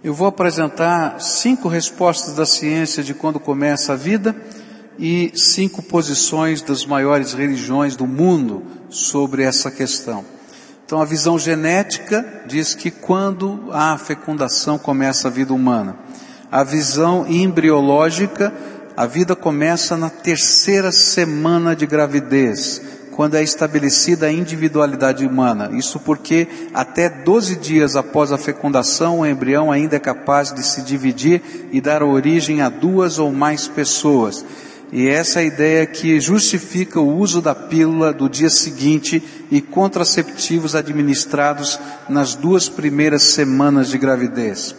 eu 0.03 0.15
vou 0.15 0.29
apresentar 0.29 1.21
cinco 1.21 1.69
respostas 1.69 2.35
da 2.35 2.47
ciência 2.47 3.03
de 3.03 3.13
quando 3.13 3.41
começa 3.41 3.93
a 3.93 3.97
vida 3.97 4.35
e 4.99 5.33
cinco 5.35 5.83
posições 5.83 6.63
das 6.63 6.85
maiores 6.85 7.33
religiões 7.33 7.97
do 7.97 8.07
mundo 8.07 8.63
sobre 8.89 9.43
essa 9.43 9.71
questão. 9.71 10.25
Então 10.85 11.01
a 11.01 11.05
visão 11.05 11.39
genética 11.39 12.45
diz 12.47 12.75
que 12.75 12.91
quando 12.91 13.69
há 13.73 13.99
fecundação 13.99 14.79
começa 14.79 15.29
a 15.29 15.31
vida 15.31 15.53
humana. 15.53 15.97
A 16.51 16.63
visão 16.63 17.27
embriológica, 17.29 18.53
a 18.97 19.05
vida 19.05 19.35
começa 19.35 19.97
na 19.97 20.09
terceira 20.09 20.93
semana 20.93 21.75
de 21.75 21.87
gravidez, 21.87 22.81
quando 23.17 23.35
é 23.35 23.43
estabelecida 23.43 24.27
a 24.27 24.33
individualidade 24.33 25.27
humana. 25.27 25.71
Isso 25.73 25.99
porque 25.99 26.47
até 26.73 27.09
12 27.09 27.57
dias 27.57 27.97
após 27.97 28.31
a 28.31 28.39
fecundação, 28.39 29.21
o 29.21 29.27
embrião 29.27 29.73
ainda 29.73 29.97
é 29.97 29.99
capaz 29.99 30.53
de 30.53 30.63
se 30.63 30.83
dividir 30.83 31.69
e 31.73 31.81
dar 31.81 32.03
origem 32.03 32.63
a 32.63 32.69
duas 32.69 33.19
ou 33.19 33.33
mais 33.33 33.67
pessoas. 33.67 34.45
E 34.93 35.09
essa 35.09 35.41
é 35.41 35.43
a 35.43 35.47
ideia 35.47 35.87
que 35.87 36.21
justifica 36.21 37.01
o 37.01 37.19
uso 37.19 37.43
da 37.43 37.55
pílula 37.55 38.13
do 38.13 38.29
dia 38.29 38.49
seguinte 38.49 39.23
e 39.51 39.61
contraceptivos 39.61 40.77
administrados 40.77 41.79
nas 42.09 42.35
duas 42.35 42.69
primeiras 42.69 43.23
semanas 43.23 43.89
de 43.89 43.99
gravidez. 43.99 44.75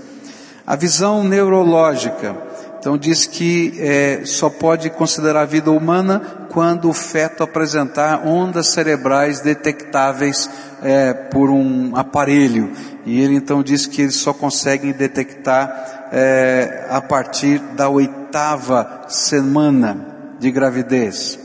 A 0.65 0.75
visão 0.75 1.23
neurológica, 1.23 2.35
então 2.79 2.97
diz 2.97 3.25
que 3.25 3.73
é, 3.79 4.21
só 4.23 4.49
pode 4.49 4.89
considerar 4.89 5.41
a 5.41 5.45
vida 5.45 5.71
humana 5.71 6.47
quando 6.51 6.89
o 6.89 6.93
feto 6.93 7.43
apresentar 7.43 8.25
ondas 8.25 8.67
cerebrais 8.67 9.41
detectáveis 9.41 10.49
é, 10.81 11.13
por 11.13 11.49
um 11.49 11.95
aparelho. 11.95 12.71
E 13.05 13.21
ele 13.21 13.35
então 13.35 13.61
diz 13.61 13.85
que 13.85 14.01
eles 14.01 14.15
só 14.15 14.33
conseguem 14.33 14.91
detectar 14.91 15.96
é, 16.11 16.87
a 16.89 17.01
partir 17.01 17.59
da 17.75 17.89
oitava 17.89 19.05
semana 19.07 20.35
de 20.39 20.51
gravidez, 20.51 21.39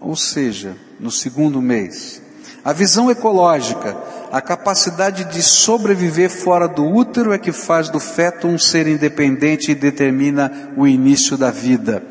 ou 0.00 0.16
seja, 0.16 0.76
no 0.98 1.10
segundo 1.10 1.60
mês. 1.60 2.20
A 2.64 2.72
visão 2.72 3.10
ecológica, 3.10 3.96
a 4.30 4.40
capacidade 4.40 5.24
de 5.24 5.42
sobreviver 5.42 6.28
fora 6.28 6.68
do 6.68 6.84
útero 6.84 7.32
é 7.32 7.38
que 7.38 7.52
faz 7.52 7.88
do 7.88 7.98
feto 7.98 8.46
um 8.46 8.58
ser 8.58 8.86
independente 8.86 9.72
e 9.72 9.74
determina 9.74 10.72
o 10.76 10.86
início 10.86 11.36
da 11.36 11.50
vida. 11.50 12.02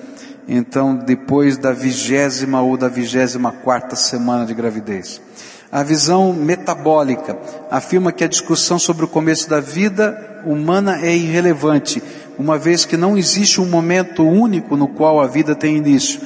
Então, 0.48 0.96
depois 0.96 1.58
da 1.58 1.72
vigésima 1.72 2.62
ou 2.62 2.76
da 2.76 2.88
vigésima 2.88 3.52
quarta 3.52 3.96
semana 3.96 4.46
de 4.46 4.56
gravidez. 4.56 5.22
A 5.72 5.84
visão 5.84 6.34
metabólica 6.34 7.38
afirma 7.70 8.12
que 8.12 8.24
a 8.24 8.28
discussão 8.28 8.80
sobre 8.80 9.06
o 9.06 9.08
começo 9.08 9.48
da 9.48 9.60
vida 9.60 10.29
humana 10.46 11.00
é 11.02 11.16
irrelevante, 11.16 12.02
uma 12.38 12.58
vez 12.58 12.86
que 12.86 12.96
não 12.96 13.18
existe 13.18 13.60
um 13.60 13.66
momento 13.66 14.24
único 14.24 14.78
no 14.78 14.88
qual 14.88 15.20
a 15.20 15.28
vida 15.28 15.56
tem 15.56 15.78
início. 15.78 16.22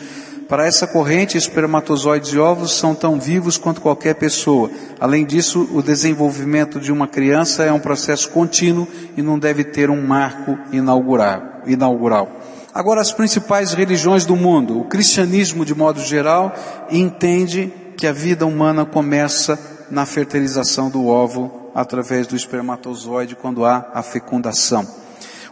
Para 0.48 0.68
essa 0.68 0.86
corrente, 0.86 1.38
espermatozoides 1.38 2.34
e 2.34 2.38
óvulos 2.38 2.78
são 2.78 2.94
tão 2.94 3.20
vivos 3.20 3.58
quanto 3.58 3.82
qualquer 3.82 4.14
pessoa. 4.16 4.70
Além 5.00 5.26
disso, 5.26 5.68
o 5.74 5.82
desenvolvimento 5.82 6.80
de 6.80 6.92
uma 6.92 7.08
criança 7.08 7.64
é 7.64 7.72
um 7.72 7.80
processo 7.80 8.30
contínuo 8.30 8.88
e 9.18 9.22
não 9.22 9.40
deve 9.40 9.64
ter 9.64 9.90
um 9.90 10.06
marco 10.06 10.58
inaugural. 10.72 12.30
Agora, 12.74 13.02
as 13.02 13.12
principais 13.12 13.74
religiões 13.74 14.26
do 14.26 14.36
mundo. 14.36 14.80
O 14.80 14.86
cristianismo, 14.86 15.66
de 15.66 15.74
modo 15.74 16.02
geral, 16.02 16.54
entende 16.92 17.74
que 17.98 18.06
a 18.06 18.12
vida 18.12 18.46
humana 18.46 18.86
começa 18.86 19.58
na 19.90 20.06
fertilização 20.06 20.90
do 20.90 21.08
óvulo 21.08 21.63
através 21.74 22.28
do 22.28 22.36
espermatozoide 22.36 23.36
quando 23.36 23.66
há 23.66 23.90
a 23.94 24.04
fecundação. 24.04 24.88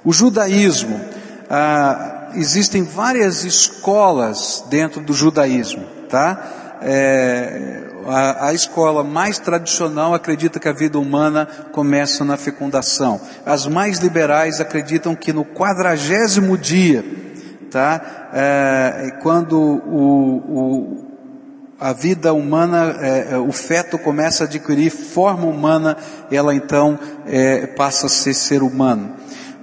O 0.03 0.11
judaísmo, 0.11 0.99
ah, 1.49 2.29
existem 2.35 2.83
várias 2.83 3.43
escolas 3.43 4.63
dentro 4.69 5.01
do 5.01 5.13
judaísmo, 5.13 5.83
tá? 6.09 6.79
É, 6.83 7.83
a, 8.07 8.47
a, 8.47 8.53
escola 8.53 9.03
mais 9.03 9.37
tradicional 9.37 10.15
acredita 10.15 10.59
que 10.59 10.67
a 10.67 10.73
vida 10.73 10.97
humana 10.97 11.47
começa 11.71 12.25
na 12.25 12.37
fecundação. 12.37 13.21
As 13.45 13.67
mais 13.67 13.99
liberais 13.99 14.59
acreditam 14.59 15.15
que 15.15 15.31
no 15.31 15.45
quadragésimo 15.45 16.57
dia, 16.57 17.05
tá? 17.69 18.29
É, 18.33 19.19
quando 19.21 19.59
o, 19.59 20.37
o 20.37 21.10
a 21.81 21.93
vida 21.93 22.31
humana, 22.31 22.95
é, 22.99 23.29
é, 23.31 23.37
o 23.39 23.51
feto 23.51 23.97
começa 23.97 24.43
a 24.43 24.47
adquirir 24.47 24.91
forma 24.91 25.47
humana, 25.47 25.97
ela 26.31 26.53
então 26.53 26.99
é, 27.25 27.65
passa 27.65 28.05
a 28.05 28.09
ser 28.09 28.35
ser 28.35 28.61
humano. 28.61 29.15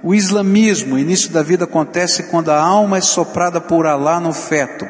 O 0.03 0.13
islamismo, 0.13 0.95
o 0.95 0.99
início 0.99 1.29
da 1.29 1.41
vida 1.41 1.63
acontece 1.63 2.23
quando 2.23 2.49
a 2.49 2.61
alma 2.61 2.97
é 2.97 3.01
soprada 3.01 3.61
por 3.61 3.85
Alá 3.85 4.19
no 4.19 4.33
feto, 4.33 4.85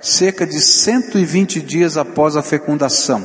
cerca 0.00 0.46
de 0.46 0.58
120 0.58 1.60
dias 1.60 1.98
após 1.98 2.34
a 2.34 2.42
fecundação. 2.42 3.22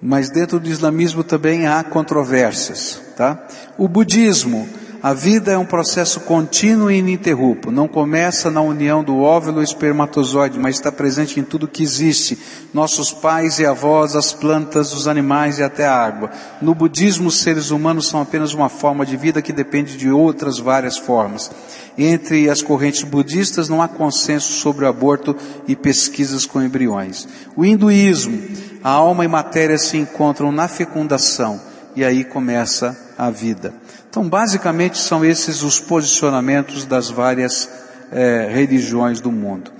Mas 0.00 0.30
dentro 0.30 0.58
do 0.58 0.70
islamismo 0.70 1.22
também 1.22 1.66
há 1.66 1.84
controvérsias, 1.84 2.98
tá? 3.14 3.46
O 3.76 3.86
budismo, 3.88 4.66
a 5.06 5.14
vida 5.14 5.52
é 5.52 5.56
um 5.56 5.64
processo 5.64 6.18
contínuo 6.18 6.90
e 6.90 6.98
ininterrupto. 6.98 7.70
Não 7.70 7.86
começa 7.86 8.50
na 8.50 8.60
união 8.60 9.04
do 9.04 9.20
óvulo 9.20 9.60
e 9.60 9.64
espermatozoide, 9.64 10.58
mas 10.58 10.74
está 10.74 10.90
presente 10.90 11.38
em 11.38 11.44
tudo 11.44 11.68
que 11.68 11.84
existe. 11.84 12.36
Nossos 12.74 13.12
pais 13.12 13.60
e 13.60 13.64
avós, 13.64 14.16
as 14.16 14.32
plantas, 14.32 14.92
os 14.92 15.06
animais 15.06 15.60
e 15.60 15.62
até 15.62 15.86
a 15.86 15.94
água. 15.94 16.32
No 16.60 16.74
budismo, 16.74 17.28
os 17.28 17.38
seres 17.38 17.70
humanos 17.70 18.08
são 18.08 18.20
apenas 18.20 18.52
uma 18.52 18.68
forma 18.68 19.06
de 19.06 19.16
vida 19.16 19.40
que 19.40 19.52
depende 19.52 19.96
de 19.96 20.10
outras 20.10 20.58
várias 20.58 20.98
formas. 20.98 21.52
Entre 21.96 22.50
as 22.50 22.60
correntes 22.60 23.04
budistas 23.04 23.68
não 23.68 23.80
há 23.80 23.86
consenso 23.86 24.54
sobre 24.54 24.86
o 24.86 24.88
aborto 24.88 25.36
e 25.68 25.76
pesquisas 25.76 26.44
com 26.44 26.60
embriões. 26.60 27.28
O 27.54 27.64
hinduísmo, 27.64 28.42
a 28.82 28.90
alma 28.90 29.24
e 29.24 29.28
matéria 29.28 29.78
se 29.78 29.96
encontram 29.96 30.50
na 30.50 30.66
fecundação 30.66 31.60
e 31.94 32.04
aí 32.04 32.24
começa 32.24 33.14
a 33.16 33.30
vida. 33.30 33.72
Então, 34.16 34.30
basicamente, 34.30 34.96
são 34.96 35.22
esses 35.22 35.62
os 35.62 35.78
posicionamentos 35.78 36.86
das 36.86 37.10
várias 37.10 37.68
é, 38.10 38.48
religiões 38.50 39.20
do 39.20 39.30
mundo. 39.30 39.70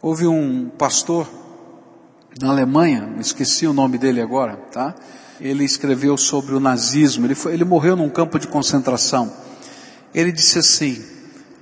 Houve 0.00 0.28
um 0.28 0.68
pastor 0.68 1.28
na 2.40 2.50
Alemanha, 2.50 3.12
esqueci 3.18 3.66
o 3.66 3.72
nome 3.72 3.98
dele 3.98 4.20
agora, 4.20 4.54
tá? 4.70 4.94
Ele 5.40 5.64
escreveu 5.64 6.16
sobre 6.16 6.54
o 6.54 6.60
nazismo. 6.60 7.26
Ele, 7.26 7.34
foi, 7.34 7.54
ele 7.54 7.64
morreu 7.64 7.96
num 7.96 8.08
campo 8.08 8.38
de 8.38 8.46
concentração. 8.46 9.32
Ele 10.14 10.30
disse 10.30 10.60
assim: 10.60 11.04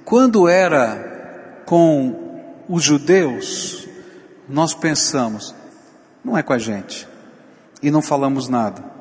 quando 0.05 0.47
era 0.47 1.63
com 1.65 2.39
os 2.69 2.83
judeus, 2.83 3.89
nós 4.47 4.75
pensamos, 4.75 5.55
não 6.23 6.37
é 6.37 6.43
com 6.43 6.53
a 6.53 6.59
gente, 6.59 7.09
e 7.83 7.91
não 7.91 8.03
falamos 8.03 8.47
nada. 8.47 8.92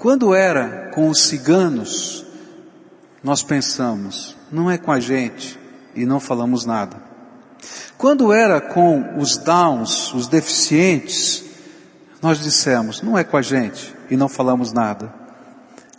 Quando 0.00 0.34
era 0.34 0.88
com 0.94 1.10
os 1.10 1.24
ciganos, 1.24 2.24
nós 3.22 3.42
pensamos, 3.42 4.34
não 4.50 4.70
é 4.70 4.78
com 4.78 4.90
a 4.90 4.98
gente 4.98 5.60
e 5.94 6.06
não 6.06 6.18
falamos 6.18 6.64
nada. 6.64 6.96
Quando 7.98 8.32
era 8.32 8.62
com 8.62 9.18
os 9.18 9.36
downs, 9.36 10.14
os 10.14 10.26
deficientes, 10.26 11.44
nós 12.22 12.40
dissemos, 12.40 13.02
não 13.02 13.18
é 13.18 13.22
com 13.22 13.36
a 13.36 13.42
gente 13.42 13.94
e 14.10 14.16
não 14.16 14.26
falamos 14.26 14.72
nada. 14.72 15.12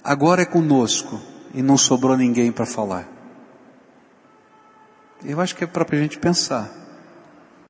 Agora 0.04 0.42
é 0.42 0.46
conosco 0.46 1.22
e 1.54 1.62
não 1.62 1.78
sobrou 1.78 2.18
ninguém 2.18 2.52
para 2.52 2.66
falar. 2.66 3.08
Eu 5.24 5.40
acho 5.40 5.56
que 5.56 5.64
é 5.64 5.68
para 5.68 5.86
a 5.88 6.00
gente 6.00 6.18
pensar. 6.18 6.72